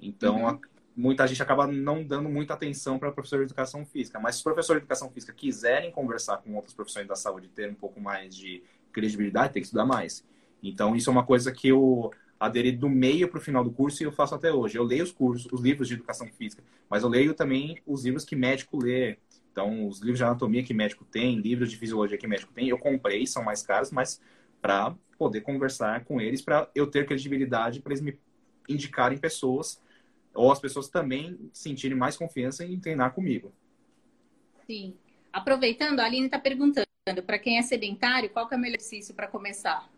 [0.00, 0.60] Então, uhum.
[0.98, 4.18] Muita gente acaba não dando muita atenção para professor de educação física.
[4.18, 7.70] Mas se os professores de educação física quiserem conversar com outros profissionais da saúde, ter
[7.70, 10.24] um pouco mais de credibilidade, tem que estudar mais.
[10.60, 14.02] Então, isso é uma coisa que eu aderi do meio para o final do curso
[14.02, 14.76] e eu faço até hoje.
[14.76, 18.24] Eu leio os cursos, os livros de educação física, mas eu leio também os livros
[18.24, 19.18] que médico lê.
[19.52, 22.78] Então, os livros de anatomia que médico tem, livros de fisiologia que médico tem, eu
[22.78, 24.20] comprei, são mais caros, mas
[24.60, 28.18] para poder conversar com eles, para eu ter credibilidade, para eles me
[28.68, 29.80] indicarem pessoas
[30.34, 33.52] ou as pessoas também sentirem mais confiança em treinar comigo.
[34.66, 34.94] Sim.
[35.32, 36.86] Aproveitando, a Aline está perguntando,
[37.26, 39.88] para quem é sedentário, qual é o melhor exercício para começar?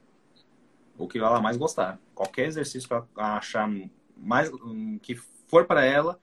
[0.96, 1.98] O que ela mais gostar.
[2.14, 3.68] Qualquer exercício que ela achar
[4.16, 4.50] mais
[5.02, 6.20] que for para ela,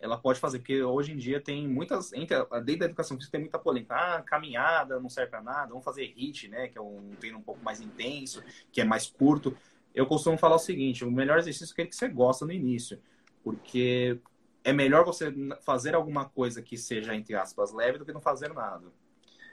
[0.00, 3.32] ela pode fazer, porque hoje em dia tem muitas, entre a, dentro da educação física
[3.32, 3.94] tem muita polêmica.
[3.94, 7.42] Ah, caminhada não serve para nada, vamos fazer HIIT, né, que é um treino um
[7.42, 9.56] pouco mais intenso, que é mais curto.
[9.94, 13.00] Eu costumo falar o seguinte, o melhor exercício é aquele que você gosta no início
[13.42, 14.20] porque
[14.64, 15.32] é melhor você
[15.62, 18.86] fazer alguma coisa que seja, entre aspas, leve do que não fazer nada.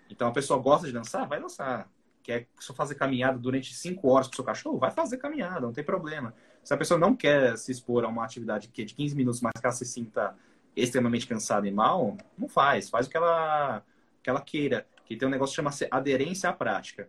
[0.10, 1.90] Então, a pessoa gosta de dançar, vai dançar.
[2.22, 4.80] Quer só fazer caminhada durante cinco horas com o seu cachorro?
[4.80, 6.34] Vai fazer caminhada, não tem problema.
[6.64, 9.42] Se a pessoa não quer se expor a uma atividade que é de 15 minutos,
[9.42, 10.36] mas que ela se sinta
[10.76, 12.90] extremamente cansada e mal, não faz.
[12.90, 13.84] Faz o que ela,
[14.22, 14.88] que ela queira.
[15.06, 17.08] Que tem um negócio que chama-se aderência à prática.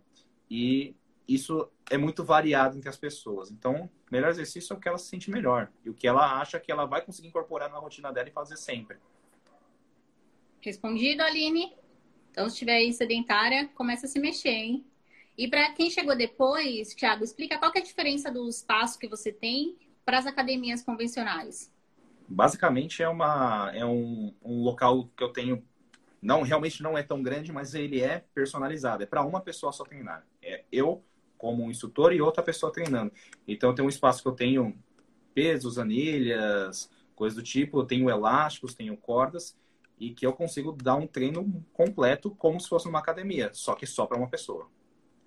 [0.50, 0.94] E
[1.28, 3.50] isso é muito variado entre as pessoas.
[3.50, 6.40] Então, o melhor exercício é o que ela se sente melhor e o que ela
[6.40, 8.98] acha que ela vai conseguir incorporar na rotina dela e fazer sempre.
[10.60, 11.74] Respondido, Aline.
[12.30, 14.84] Então, se estiver aí sedentária, começa a se mexer, hein?
[15.38, 19.32] E para quem chegou depois, Thiago, explica qual é a diferença do espaço que você
[19.32, 21.72] tem para as academias convencionais.
[22.28, 25.62] Basicamente é uma é um, um local que eu tenho
[26.22, 29.02] não realmente não é tão grande, mas ele é personalizado.
[29.02, 30.26] É para uma pessoa só treinar.
[30.42, 31.04] É eu
[31.38, 33.12] como um instrutor e outra pessoa treinando.
[33.46, 34.76] Então, tem um espaço que eu tenho
[35.34, 39.56] pesos, anilhas, coisas do tipo, eu tenho elásticos, tenho cordas,
[39.98, 43.86] e que eu consigo dar um treino completo como se fosse uma academia, só que
[43.86, 44.68] só para uma pessoa.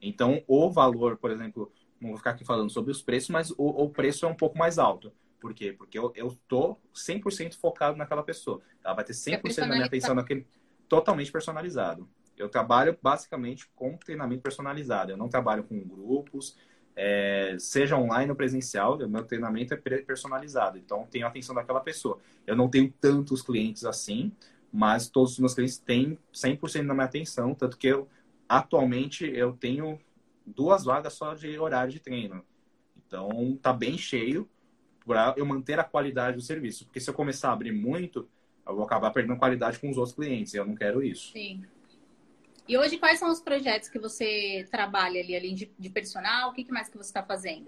[0.02, 3.56] Então, o valor, por exemplo, não vou ficar aqui falando sobre os preços, mas o,
[3.58, 5.12] o preço é um pouco mais alto.
[5.40, 5.74] Por quê?
[5.74, 8.62] Porque eu, eu tô 100% focado naquela pessoa.
[8.84, 10.46] Ela vai ter 100% da minha atenção naquele
[10.88, 12.10] totalmente personalizado.
[12.40, 15.12] Eu trabalho basicamente com treinamento personalizado.
[15.12, 16.58] Eu não trabalho com grupos,
[16.96, 20.78] é, seja online ou presencial, o meu treinamento é personalizado.
[20.78, 22.18] Então, tenho a atenção daquela pessoa.
[22.48, 24.32] Eu não tenho tantos clientes assim,
[24.72, 28.08] mas todos os meus clientes têm 100% da minha atenção, tanto que eu,
[28.48, 30.00] atualmente, eu tenho
[30.46, 32.44] duas vagas só de horário de treino.
[33.08, 34.48] Então, tá bem cheio
[35.06, 36.86] para eu manter a qualidade do serviço.
[36.86, 38.28] Porque se eu começar a abrir muito,
[38.68, 40.54] eu vou acabar perdendo qualidade com os outros clientes.
[40.54, 41.32] E eu não quero isso.
[41.32, 41.64] Sim.
[42.70, 46.52] E hoje, quais são os projetos que você trabalha ali, além de, de personal?
[46.52, 47.68] O que, que mais que você está fazendo?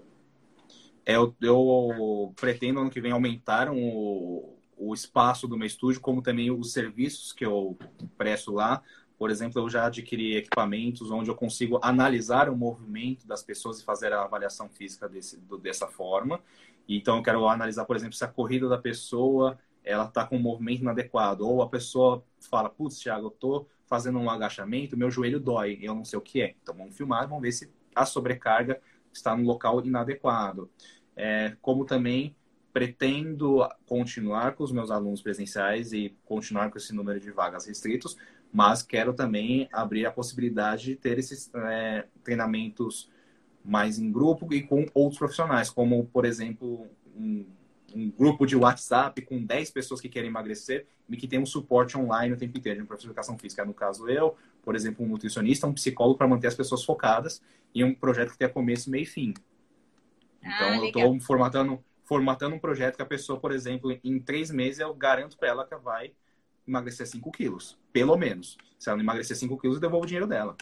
[1.04, 6.22] É, eu, eu, pretendo ano que vem aumentar o, o espaço do meu estúdio, como
[6.22, 7.76] também os serviços que eu
[8.16, 8.80] presto lá.
[9.18, 13.84] Por exemplo, eu já adquiri equipamentos onde eu consigo analisar o movimento das pessoas e
[13.84, 16.40] fazer a avaliação física desse, do, dessa forma.
[16.88, 20.40] Então, eu quero analisar, por exemplo, se a corrida da pessoa ela está com um
[20.42, 21.44] movimento inadequado.
[21.44, 25.94] Ou a pessoa fala, putz, Thiago, eu tô fazendo um agachamento, meu joelho dói, eu
[25.94, 26.54] não sei o que é.
[26.62, 28.80] Então vamos filmar, vamos ver se a sobrecarga
[29.12, 30.70] está no local inadequado.
[31.14, 32.34] É, como também
[32.72, 38.16] pretendo continuar com os meus alunos presenciais e continuar com esse número de vagas restritos,
[38.50, 43.10] mas quero também abrir a possibilidade de ter esses é, treinamentos
[43.62, 47.44] mais em grupo e com outros profissionais, como, por exemplo, um,
[47.94, 51.96] um, grupo de WhatsApp com 10 pessoas que querem emagrecer e que tem um suporte
[51.96, 55.04] online o tempo inteiro, de um professor de educação física, no caso eu, por exemplo,
[55.04, 57.42] um nutricionista, um psicólogo para manter as pessoas focadas
[57.74, 59.34] em um projeto que tenha começo, meio e fim.
[60.40, 64.50] Então, ah, eu estou formatando formatando um projeto que a pessoa, por exemplo, em três
[64.50, 66.12] meses eu garanto para ela que ela vai
[66.66, 68.58] emagrecer 5 quilos, pelo menos.
[68.78, 70.56] Se ela não emagrecer 5 quilos, eu devolvo o dinheiro dela.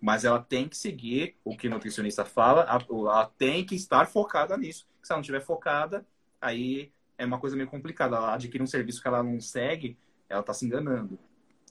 [0.00, 4.56] Mas ela tem que seguir o que o nutricionista fala, ela tem que estar focada
[4.56, 4.86] nisso.
[5.02, 6.04] Se ela não estiver focada,
[6.42, 8.16] aí é uma coisa meio complicada.
[8.16, 9.96] Ela adquire um serviço que ela não segue,
[10.28, 11.18] ela está se enganando.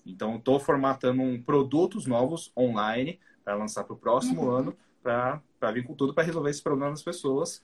[0.03, 4.51] Então, estou formatando um, produtos novos online para lançar para o próximo uhum.
[4.51, 7.63] ano, para vir com tudo para resolver esse problema das pessoas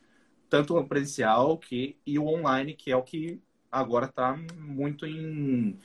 [0.49, 3.41] tanto o presencial que, e o online, que é o que
[3.71, 5.77] agora está muito em,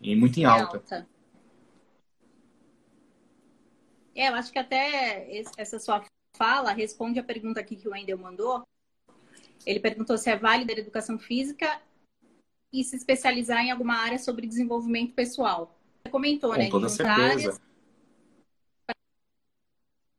[0.00, 0.76] em, muito em alta.
[0.76, 1.08] alta.
[4.14, 6.04] É, eu acho que até essa sua
[6.36, 8.62] fala responde a pergunta aqui que o Wendel mandou.
[9.64, 11.80] Ele perguntou se é válido a educação física
[12.72, 15.76] e se especializar em alguma área sobre desenvolvimento pessoal.
[16.02, 16.68] Você comentou, Com né?
[16.70, 17.60] Toda certeza.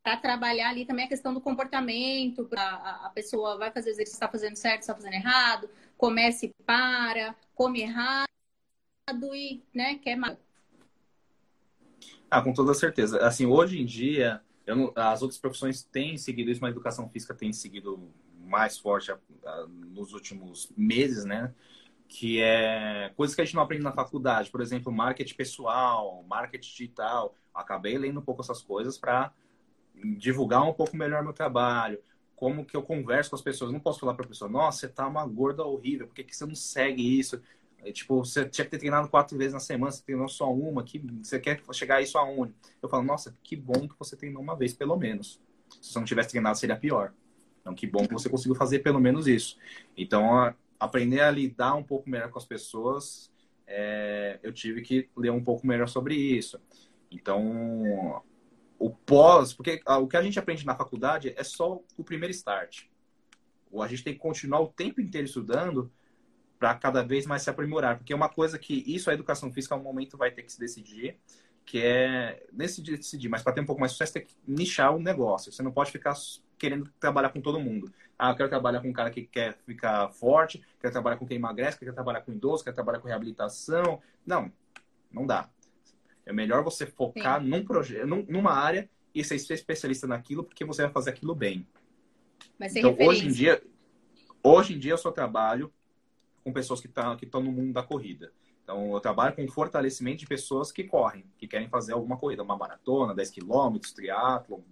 [0.03, 4.27] Para trabalhar ali também a questão do comportamento, a, a pessoa vai fazer exercício, está
[4.27, 8.25] fazendo certo, está fazendo errado, comece e para, come errado
[9.33, 10.37] e né, quer mais.
[12.29, 13.19] Ah, com toda certeza.
[13.25, 17.35] Assim, hoje em dia, não, as outras profissões têm seguido isso, mas a educação física
[17.35, 18.11] tem seguido
[18.51, 19.11] mais forte
[19.95, 21.53] nos últimos meses, né?
[22.07, 24.51] Que é coisas que a gente não aprende na faculdade.
[24.51, 27.33] Por exemplo, marketing pessoal, marketing digital.
[27.53, 29.33] Acabei lendo um pouco essas coisas para
[30.17, 31.99] divulgar um pouco melhor meu trabalho,
[32.35, 33.71] como que eu converso com as pessoas.
[33.71, 36.35] Não posso falar para a pessoa, nossa, você tá uma gorda horrível, por que, que
[36.35, 37.41] você não segue isso?
[37.83, 40.83] É, tipo, você tinha que ter treinado quatro vezes na semana, você treinou só uma,
[40.83, 42.53] que você quer chegar a isso aonde?
[42.81, 45.41] Eu falo, nossa, que bom que você treinou uma vez, pelo menos.
[45.81, 47.13] Se você não tivesse treinado, seria pior.
[47.61, 49.57] Então, que bom que você conseguiu fazer pelo menos isso.
[49.95, 53.31] Então, a, aprender a lidar um pouco melhor com as pessoas,
[53.67, 56.59] é, eu tive que ler um pouco melhor sobre isso.
[57.09, 58.21] Então,
[58.79, 62.85] o pós, porque o que a gente aprende na faculdade é só o primeiro start.
[63.79, 65.91] A gente tem que continuar o tempo inteiro estudando
[66.59, 69.75] para cada vez mais se aprimorar, porque é uma coisa que isso a educação física
[69.75, 71.17] um momento vai ter que se decidir,
[71.65, 74.35] que é nesse dia decidir, mas para ter um pouco mais de sucesso tem que
[74.47, 75.51] nichar o negócio.
[75.51, 76.15] Você não pode ficar
[76.61, 77.91] querendo trabalhar com todo mundo.
[78.19, 81.37] Ah, eu quero trabalhar com um cara que quer ficar forte, quer trabalhar com quem
[81.37, 83.99] emagrece, quer trabalhar com idoso, quer trabalhar com reabilitação.
[84.23, 84.51] Não,
[85.11, 85.49] não dá.
[86.23, 87.47] É melhor você focar Sim.
[87.47, 91.67] num projeto, numa área e ser especialista naquilo, porque você vai fazer aquilo bem.
[92.59, 93.59] então, hoje em dia,
[94.43, 95.73] hoje em dia eu só trabalho
[96.43, 98.31] com pessoas que estão que no mundo da corrida.
[98.63, 102.55] Então, eu trabalho com fortalecimento de pessoas que correm, que querem fazer alguma corrida, uma
[102.55, 104.63] maratona, 10 quilômetros, triatlo.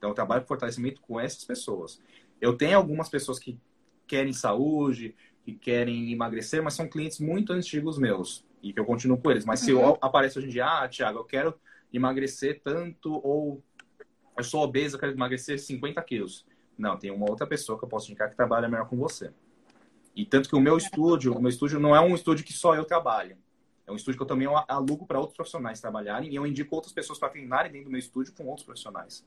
[0.00, 2.00] Então, eu trabalho com fortalecimento com essas pessoas.
[2.40, 3.60] Eu tenho algumas pessoas que
[4.06, 9.18] querem saúde, que querem emagrecer, mas são clientes muito antigos meus e que eu continuo
[9.18, 9.44] com eles.
[9.44, 9.96] Mas se eu uhum.
[10.00, 11.54] apareço hoje em dia, ah, Thiago, eu quero
[11.92, 13.62] emagrecer tanto, ou
[14.38, 16.46] eu sou obeso, eu quero emagrecer 50 quilos.
[16.78, 19.30] Não, tem uma outra pessoa que eu posso indicar que trabalha melhor com você.
[20.16, 22.74] E tanto que o meu estúdio, o meu estúdio não é um estúdio que só
[22.74, 23.36] eu trabalho.
[23.86, 26.92] É um estúdio que eu também alugo para outros profissionais trabalharem e eu indico outras
[26.92, 29.26] pessoas para treinarem dentro do meu estúdio com outros profissionais.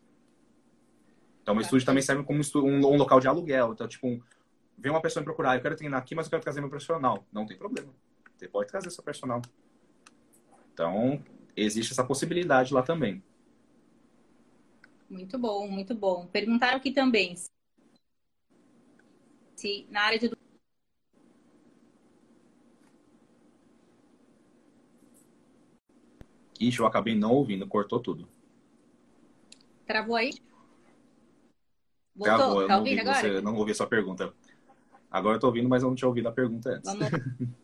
[1.43, 3.73] Então, o estúdio também serve como um, um local de aluguel.
[3.73, 4.19] Então, tipo, um,
[4.77, 7.27] vem uma pessoa me procurar, eu quero treinar aqui, mas eu quero trazer meu profissional.
[7.31, 7.93] Não tem problema.
[8.35, 9.41] Você pode trazer seu personal.
[10.73, 11.21] Então,
[11.55, 13.21] existe essa possibilidade lá também.
[15.09, 16.25] Muito bom, muito bom.
[16.27, 17.35] Perguntaram aqui também
[19.55, 20.31] se na área de
[26.59, 28.27] Ixi, eu acabei não ouvindo, cortou tudo.
[29.85, 30.31] Travou aí?
[32.15, 32.37] Voltou?
[32.37, 33.19] Travou, eu tá não, ouvi agora?
[33.19, 34.33] Você, não ouvi a sua pergunta.
[35.09, 36.91] Agora eu tô ouvindo, mas eu não tinha ouvido a pergunta antes.
[36.91, 37.09] Vamos...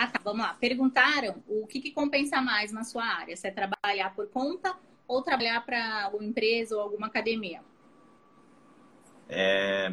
[0.00, 0.54] Ah, tá, vamos lá.
[0.54, 3.36] Perguntaram o que, que compensa mais na sua área?
[3.36, 4.76] Se é trabalhar por conta
[5.08, 7.62] ou trabalhar para alguma empresa ou alguma academia?
[9.28, 9.92] É,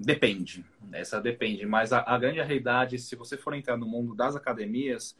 [0.00, 0.64] depende.
[0.90, 1.66] Essa depende.
[1.66, 5.14] Mas a, a, grande realidade, se você for entrar no mundo das academias,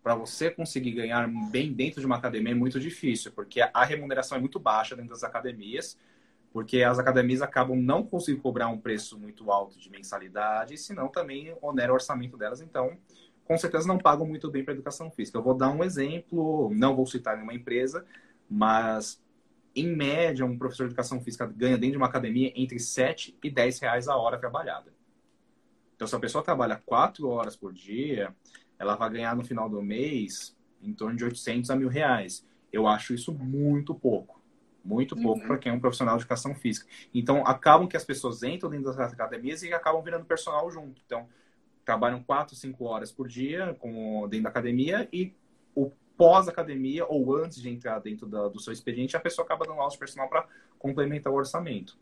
[0.00, 3.84] para você conseguir ganhar bem dentro de uma academia é muito difícil, porque a, a
[3.84, 5.98] remuneração é muito baixa dentro das academias,
[6.52, 11.56] porque as academias acabam não conseguindo cobrar um preço muito alto de mensalidade, senão também
[11.62, 12.60] onera o orçamento delas.
[12.60, 12.96] Então,
[13.44, 15.38] com certeza não pagam muito bem para educação física.
[15.38, 18.04] Eu vou dar um exemplo, não vou citar nenhuma empresa,
[18.48, 19.22] mas
[19.74, 23.50] em média, um professor de educação física ganha dentro de uma academia entre 7 e
[23.50, 24.92] 10 reais a hora trabalhada.
[25.96, 28.34] Então, se a pessoa trabalha quatro horas por dia,
[28.78, 32.46] ela vai ganhar no final do mês em torno de 800 a mil reais.
[32.70, 34.41] Eu acho isso muito pouco.
[34.84, 35.46] Muito pouco uhum.
[35.46, 36.88] para quem é um profissional de educação física.
[37.14, 41.00] Então, acabam que as pessoas entram dentro das academias e acabam virando personal junto.
[41.06, 41.28] Então,
[41.84, 45.32] trabalham quatro, cinco horas por dia com, dentro da academia e
[45.74, 49.78] o pós-academia ou antes de entrar dentro da, do seu expediente, a pessoa acaba dando
[49.78, 50.46] aula de personal para
[50.78, 51.98] complementar o orçamento.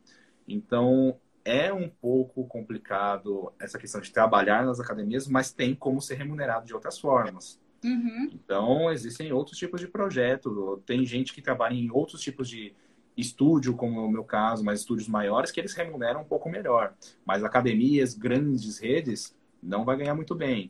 [0.49, 6.17] Então, é um pouco complicado essa questão de trabalhar nas academias, mas tem como ser
[6.17, 7.59] remunerado de outras formas.
[7.83, 8.29] Uhum.
[8.33, 10.83] Então, existem outros tipos de projeto.
[10.85, 12.75] Tem gente que trabalha em outros tipos de
[13.17, 16.95] estúdio, como no meu caso, mas estúdios maiores, que eles remuneram um pouco melhor.
[17.25, 20.69] Mas academias, grandes redes, não vai ganhar muito bem.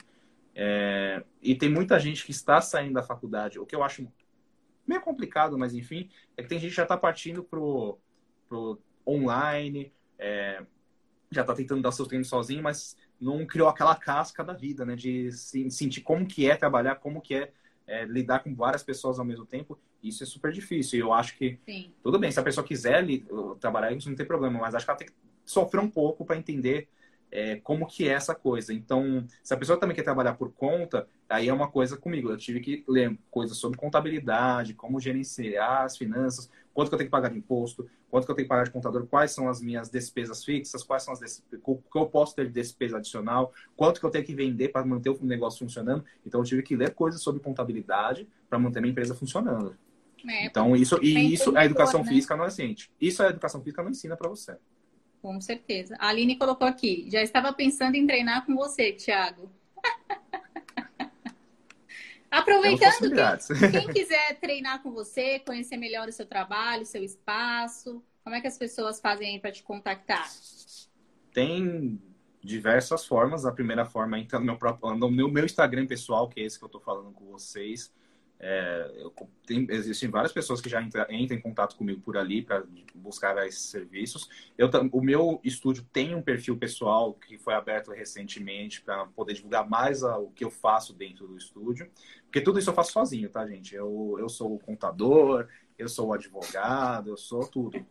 [0.55, 1.23] É...
[1.43, 4.07] E tem muita gente que está saindo da faculdade, o que eu acho
[4.87, 7.99] meio complicado, mas enfim, é que tem gente que já está partindo pro,
[8.49, 10.65] pro online, é...
[11.31, 14.97] já está tentando dar seus treinos sozinho, mas não criou aquela casca da vida, né?
[14.97, 17.53] De sentir como que é trabalhar, como que é,
[17.87, 19.79] é lidar com várias pessoas ao mesmo tempo.
[20.03, 20.99] Isso é super difícil.
[20.99, 21.93] E eu acho que Sim.
[22.03, 23.05] tudo bem, se a pessoa quiser
[23.61, 25.15] trabalhar isso não tem problema, mas acho que ela tem que
[25.45, 26.89] sofrer um pouco para entender
[27.31, 28.73] é, como que é essa coisa.
[28.73, 32.31] Então, se a pessoa também quer trabalhar por conta, aí é uma coisa comigo.
[32.31, 37.09] Eu tive que ler coisas sobre contabilidade, como gerenciar as finanças, quanto que eu tenho
[37.09, 39.61] que pagar de imposto, quanto que eu tenho que pagar de contador, quais são as
[39.61, 43.53] minhas despesas fixas, quais são as despesas, o que eu posso ter de despesa adicional,
[43.77, 46.05] quanto que eu tenho que vender para manter o negócio funcionando.
[46.25, 49.77] Então, eu tive que ler coisas sobre contabilidade para manter minha empresa funcionando.
[50.29, 52.09] É, então, isso, e isso a educação né?
[52.09, 52.91] física não é ciente.
[53.01, 54.57] Isso a educação física não ensina para você.
[55.23, 55.97] Com certeza.
[55.99, 57.09] A Aline colocou aqui.
[57.11, 59.51] Já estava pensando em treinar com você, Thiago.
[62.31, 68.03] Aproveitando, quem, quem quiser treinar com você, conhecer melhor o seu trabalho, o seu espaço,
[68.23, 70.31] como é que as pessoas fazem aí para te contactar?
[71.33, 72.01] Tem
[72.43, 73.45] diversas formas.
[73.45, 76.59] A primeira forma é entrar no meu, próprio, no meu Instagram pessoal, que é esse
[76.59, 77.93] que eu estou falando com vocês.
[78.43, 79.13] É, eu,
[79.47, 82.65] tem, existem várias pessoas que já entra, entram em contato comigo por ali para
[82.95, 84.31] buscar esses serviços.
[84.57, 89.69] Eu, o meu estúdio tem um perfil pessoal que foi aberto recentemente para poder divulgar
[89.69, 91.91] mais a, o que eu faço dentro do estúdio.
[92.25, 93.75] Porque tudo isso eu faço sozinho, tá, gente?
[93.75, 95.47] Eu, eu sou o contador,
[95.79, 97.85] eu sou o advogado, eu sou tudo.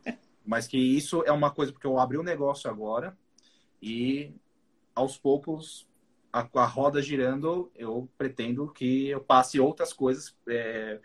[0.43, 3.15] Mas que isso é uma coisa porque eu abri um negócio agora
[3.79, 4.33] e
[4.95, 5.88] aos poucos
[6.31, 10.99] a, a, roda girando, eu pretendo que eu passe outras coisas é,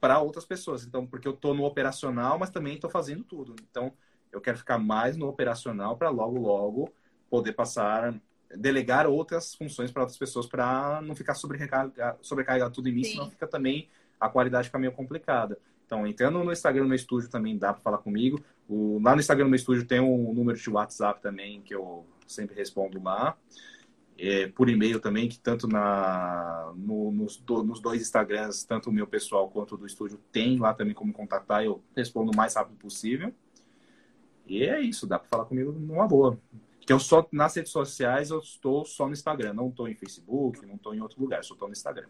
[0.00, 0.84] para outras pessoas.
[0.84, 3.56] Então, porque eu estou no operacional, mas também estou fazendo tudo.
[3.70, 3.92] Então,
[4.30, 6.92] eu quero ficar mais no operacional para logo, logo
[7.30, 8.14] poder passar,
[8.54, 13.12] delegar outras funções para outras pessoas para não ficar sobrecarregado, sobrecarregado tudo em mim, Sim.
[13.12, 15.58] senão fica também a qualidade fica meio complicada.
[15.86, 18.42] Então, entrando no Instagram, no estúdio também dá para falar comigo.
[18.68, 22.54] O, lá no Instagram, no estúdio, tem um número de WhatsApp também que eu sempre
[22.54, 23.36] respondo lá
[24.18, 28.92] é, por e-mail também, que tanto na, no, nos, do, nos, dois Instagrams, tanto o
[28.92, 31.64] meu pessoal quanto o do estúdio, tem lá também como contatar.
[31.64, 33.32] Eu respondo o mais rápido possível.
[34.44, 36.40] E é isso, dá para falar comigo numa boa.
[36.80, 40.66] Que eu só nas redes sociais eu estou só no Instagram, não estou em Facebook,
[40.66, 42.08] não estou em outro lugar, só estou no Instagram.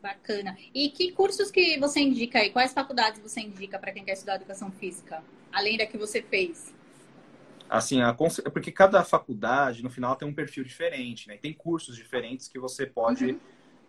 [0.00, 0.56] Bacana.
[0.72, 2.50] E que cursos que você indica aí?
[2.50, 5.24] Quais faculdades você indica para quem quer estudar educação física?
[5.52, 6.72] Além da que você fez?
[7.70, 11.36] Assim, a, porque cada faculdade, no final, tem um perfil diferente, né?
[11.36, 13.40] Tem cursos diferentes que você pode uhum.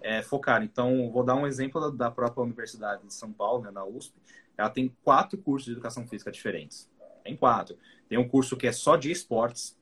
[0.02, 0.62] é, focar.
[0.62, 4.14] Então, vou dar um exemplo da própria Universidade de São Paulo, né, na USP.
[4.56, 6.88] Ela tem quatro cursos de educação física diferentes.
[7.24, 7.76] Tem quatro.
[8.08, 9.76] Tem um curso que é só de esportes.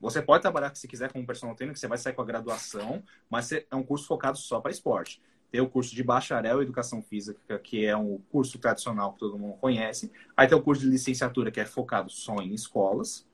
[0.00, 3.04] Você pode trabalhar se quiser como personal trainer, que você vai sair com a graduação,
[3.30, 5.22] mas é um curso focado só para esporte.
[5.52, 9.38] Tem o curso de bacharel em educação física, que é um curso tradicional que todo
[9.38, 10.10] mundo conhece.
[10.34, 13.28] Aí tem o curso de licenciatura, que é focado só em escolas,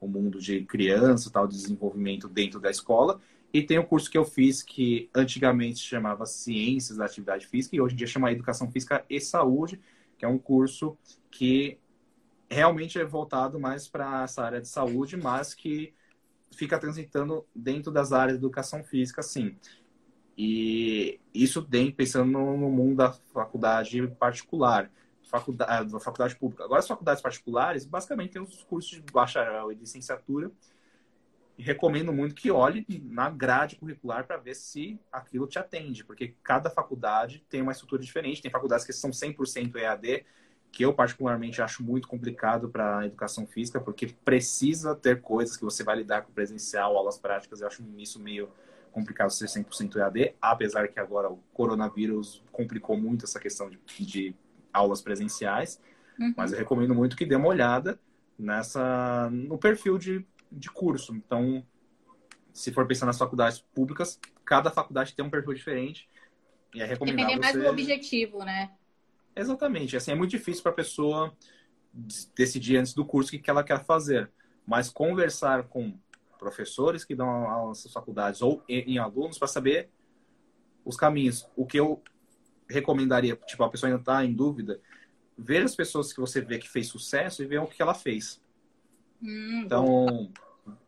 [0.00, 3.20] o mundo de criança, tal, desenvolvimento dentro da escola.
[3.52, 7.80] E tem o curso que eu fiz que antigamente chamava Ciências da Atividade Física e
[7.80, 9.80] hoje em dia chama Educação Física e Saúde,
[10.18, 10.98] que é um curso
[11.30, 11.78] que
[12.48, 15.94] realmente é voltado mais para essa área de saúde, mas que
[16.50, 19.56] fica transitando dentro das áreas de educação física, sim.
[20.42, 24.90] E isso tem pensando no mundo da faculdade particular,
[25.22, 26.64] faculdade, da faculdade pública.
[26.64, 30.50] Agora, as faculdades particulares, basicamente, tem os cursos de bacharel e licenciatura.
[31.58, 36.34] E recomendo muito que olhe na grade curricular para ver se aquilo te atende, porque
[36.42, 38.40] cada faculdade tem uma estrutura diferente.
[38.40, 40.24] Tem faculdades que são 100% EAD,
[40.72, 45.64] que eu particularmente acho muito complicado para a educação física, porque precisa ter coisas que
[45.64, 47.60] você vai lidar com presencial, aulas práticas.
[47.60, 48.48] Eu acho isso meio
[48.90, 54.34] complicado ser 100% EAD, apesar que agora o coronavírus complicou muito essa questão de, de
[54.72, 55.80] aulas presenciais.
[56.18, 56.34] Uhum.
[56.36, 57.98] Mas eu recomendo muito que dê uma olhada
[58.38, 61.14] nessa no perfil de, de curso.
[61.14, 61.64] Então,
[62.52, 66.08] se for pensar nas faculdades públicas, cada faculdade tem um perfil diferente.
[66.74, 67.62] E é recomendável Depender mais você...
[67.62, 68.70] do objetivo, né?
[69.34, 69.96] Exatamente.
[69.96, 71.32] Assim, é muito difícil para a pessoa
[72.34, 74.30] decidir antes do curso o que ela quer fazer.
[74.66, 75.98] Mas conversar com
[76.40, 79.90] professores que dão aulas nas faculdades ou em, em alunos para saber
[80.84, 81.46] os caminhos.
[81.54, 82.02] O que eu
[82.68, 84.80] recomendaria, tipo, a pessoa ainda está em dúvida,
[85.36, 88.40] ver as pessoas que você vê que fez sucesso e ver o que ela fez.
[89.22, 90.32] Hum, então,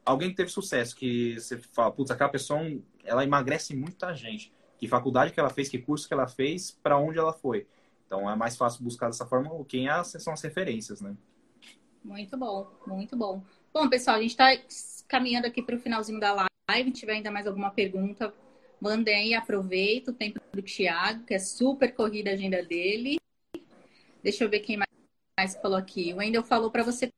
[0.05, 2.61] alguém que teve sucesso, que você fala, putz, aquela pessoa,
[3.05, 4.53] ela emagrece muita gente.
[4.79, 7.67] Que faculdade que ela fez, que curso que ela fez, para onde ela foi.
[8.07, 11.17] Então, é mais fácil buscar dessa forma quem é, são as referências, né?
[12.03, 13.43] Muito bom, muito bom.
[13.73, 14.51] Bom, pessoal, a gente está
[15.09, 16.91] caminhando aqui para o finalzinho da live.
[16.91, 18.33] Se tiver ainda mais alguma pergunta,
[18.79, 23.19] mandem aproveita o tempo do Thiago, que é super corrida a agenda dele.
[24.23, 26.13] Deixa eu ver quem mais falou aqui.
[26.13, 27.09] O Wendel falou para você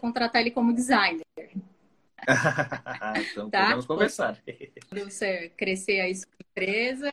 [0.00, 1.24] contratar ele como designer.
[3.32, 3.64] então, tá?
[3.64, 4.40] podemos conversar.
[4.88, 7.12] Quando você crescer aí sua empresa.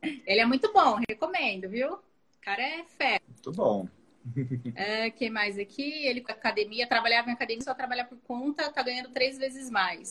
[0.00, 1.94] Ele é muito bom, recomendo, viu?
[1.94, 3.20] O cara é fé.
[3.26, 3.88] Muito bom.
[4.74, 6.06] É, que mais aqui?
[6.06, 10.10] Ele com academia, trabalhava em academia, só trabalhar por conta, tá ganhando três vezes mais.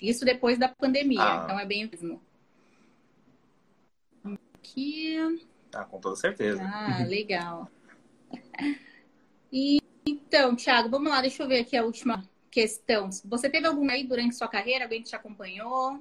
[0.00, 1.40] Isso depois da pandemia, ah.
[1.44, 2.22] então é bem mesmo.
[4.54, 5.16] Aqui.
[5.74, 6.62] Ah, com toda certeza.
[6.62, 7.70] Ah, legal.
[9.52, 13.10] E, então, Thiago, vamos lá, deixa eu ver aqui a última questão.
[13.24, 14.84] Você teve algum aí durante sua carreira?
[14.84, 16.00] Alguém que te acompanhou?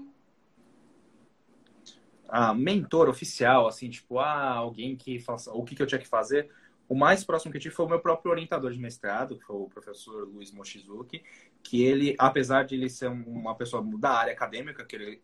[2.32, 6.07] Ah, mentor oficial, assim, tipo, ah, alguém que faça o que, que eu tinha que
[6.07, 6.49] fazer.
[6.88, 9.55] O mais próximo que eu tive foi o meu próprio orientador de mestrado, que foi
[9.55, 11.23] o professor Luiz Mochizuki,
[11.61, 15.19] que ele, apesar de ele ser uma pessoa da área acadêmica, que ele é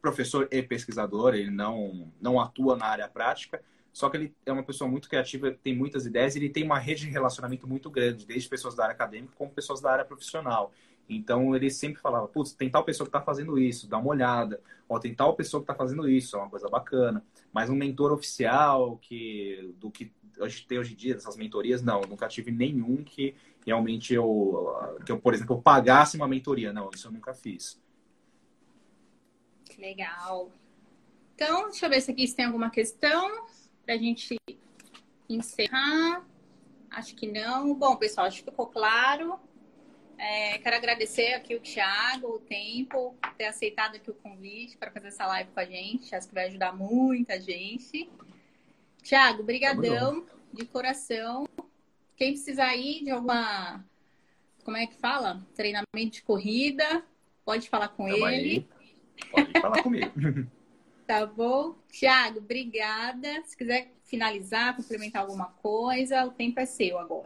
[0.00, 4.62] professor e pesquisador, ele não, não atua na área prática, só que ele é uma
[4.62, 8.48] pessoa muito criativa, tem muitas ideias ele tem uma rede de relacionamento muito grande, desde
[8.48, 10.72] pessoas da área acadêmica como pessoas da área profissional.
[11.10, 14.62] Então ele sempre falava, putz, tem tal pessoa que está fazendo isso, dá uma olhada.
[14.88, 17.24] Ó, tem tal pessoa que está fazendo isso, é uma coisa bacana.
[17.52, 21.82] Mas um mentor oficial que do que a gente tem hoje em dia, dessas mentorias,
[21.82, 23.34] não, nunca tive nenhum que
[23.66, 24.72] realmente eu,
[25.04, 26.72] que eu, por exemplo, pagasse uma mentoria.
[26.72, 27.80] Não, isso eu nunca fiz.
[29.76, 30.50] Legal.
[31.34, 33.46] Então, deixa eu ver se aqui se tem alguma questão
[33.84, 34.36] para a gente
[35.28, 36.24] encerrar.
[36.90, 37.74] Acho que não.
[37.74, 39.38] Bom, pessoal, acho que ficou claro.
[40.20, 45.08] É, quero agradecer aqui o Thiago, o tempo, ter aceitado aqui o convite para fazer
[45.08, 46.14] essa live com a gente.
[46.14, 48.06] Acho que vai ajudar muita gente.
[49.02, 51.48] Thiago, brigadão de coração.
[52.16, 53.82] Quem precisar ir de alguma,
[54.62, 55.42] como é que fala?
[55.54, 57.02] Treinamento de corrida,
[57.42, 58.68] pode falar com Tamo ele.
[58.78, 59.30] Aí.
[59.30, 60.12] Pode falar comigo.
[61.10, 61.74] Tá bom?
[61.90, 63.42] Tiago, obrigada.
[63.44, 67.24] Se quiser finalizar, complementar alguma coisa, o tempo é seu agora.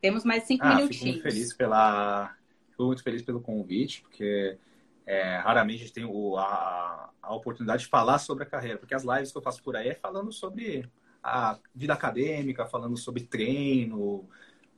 [0.00, 0.98] Temos mais cinco ah, minutinhos.
[0.98, 2.34] Fico muito feliz pela.
[2.70, 4.58] Fico muito feliz pelo convite, porque
[5.06, 8.94] é, raramente a gente tem o, a, a oportunidade de falar sobre a carreira, porque
[8.94, 10.88] as lives que eu faço por aí é falando sobre
[11.22, 14.26] a vida acadêmica, falando sobre treino,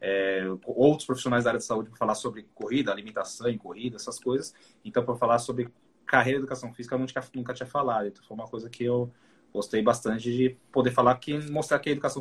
[0.00, 4.18] é, outros profissionais da área de saúde para falar sobre corrida, alimentação em corrida, essas
[4.18, 4.52] coisas.
[4.84, 5.72] Então, para falar sobre
[6.04, 8.06] carreira de educação física eu nunca, nunca tinha falado.
[8.06, 9.10] Então foi uma coisa que eu
[9.52, 12.20] gostei bastante de poder falar, que mostrar que a educação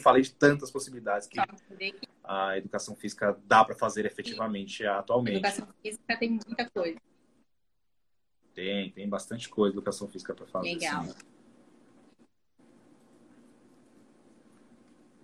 [0.00, 1.38] falei de tantas possibilidades que
[2.24, 5.34] a educação física dá para fazer efetivamente atualmente.
[5.34, 6.98] A educação física tem muita coisa.
[8.54, 10.74] Tem, tem bastante coisa educação física para fazer.
[10.74, 11.02] Legal.
[11.02, 11.14] Assim.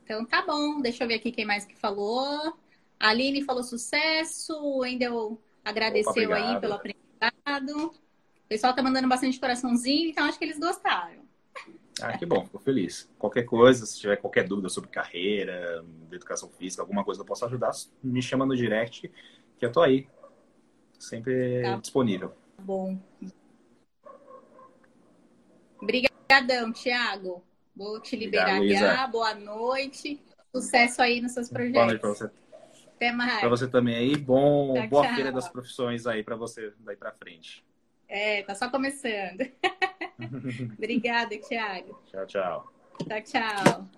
[0.05, 2.57] Então tá bom, deixa eu ver aqui quem mais que falou.
[2.99, 7.89] A Aline falou sucesso, o Wendel agradeceu Opa, aí pelo aprendizado.
[7.89, 11.26] O pessoal tá mandando bastante coraçãozinho, então acho que eles gostaram.
[12.03, 13.11] Ah, que bom, fico feliz.
[13.19, 17.47] Qualquer coisa, se tiver qualquer dúvida sobre carreira, educação física, alguma coisa que eu possa
[17.47, 17.71] ajudar,
[18.03, 19.11] me chama no direct,
[19.59, 20.07] que eu tô aí.
[20.99, 22.35] Sempre tá disponível.
[22.59, 22.99] Bom.
[25.81, 27.43] Obrigadão, Thiago.
[27.75, 29.07] Vou te liberar já.
[29.07, 30.21] Boa noite.
[30.55, 31.75] Sucesso aí nos seus projetos.
[31.75, 32.31] Boa noite para você.
[32.97, 33.41] Até mais.
[33.41, 34.17] Para você também aí.
[34.17, 35.15] Bom, tchau, boa tchau.
[35.15, 37.65] feira das profissões aí para você daí para frente.
[38.09, 39.47] É, tá só começando.
[40.79, 42.01] Obrigada, Thiago.
[42.11, 42.73] Tchau, tchau.
[43.07, 43.89] Tchau, tchau.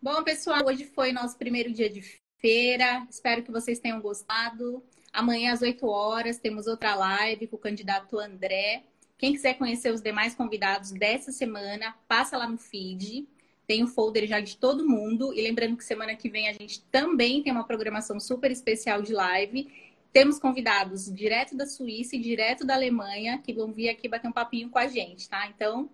[0.00, 2.02] Bom, pessoal, hoje foi nosso primeiro dia de
[2.38, 3.06] feira.
[3.08, 4.82] Espero que vocês tenham gostado.
[5.12, 8.84] Amanhã, às 8 horas, temos outra live com o candidato André.
[9.16, 13.26] Quem quiser conhecer os demais convidados dessa semana, passa lá no feed.
[13.66, 15.32] Tem o folder já de todo mundo.
[15.32, 19.12] E lembrando que semana que vem a gente também tem uma programação super especial de
[19.12, 19.72] live.
[20.14, 24.32] Temos convidados direto da Suíça e direto da Alemanha que vão vir aqui bater um
[24.32, 25.46] papinho com a gente, tá?
[25.46, 25.90] Então,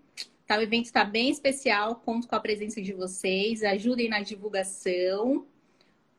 [0.51, 5.47] Tá, o evento está bem especial, conto com a presença de vocês, ajudem na divulgação.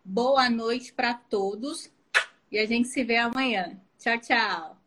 [0.06, 1.91] Boa noite para todos
[2.49, 3.78] e a gente se vê amanhã.
[3.99, 4.81] Tchau, tchau.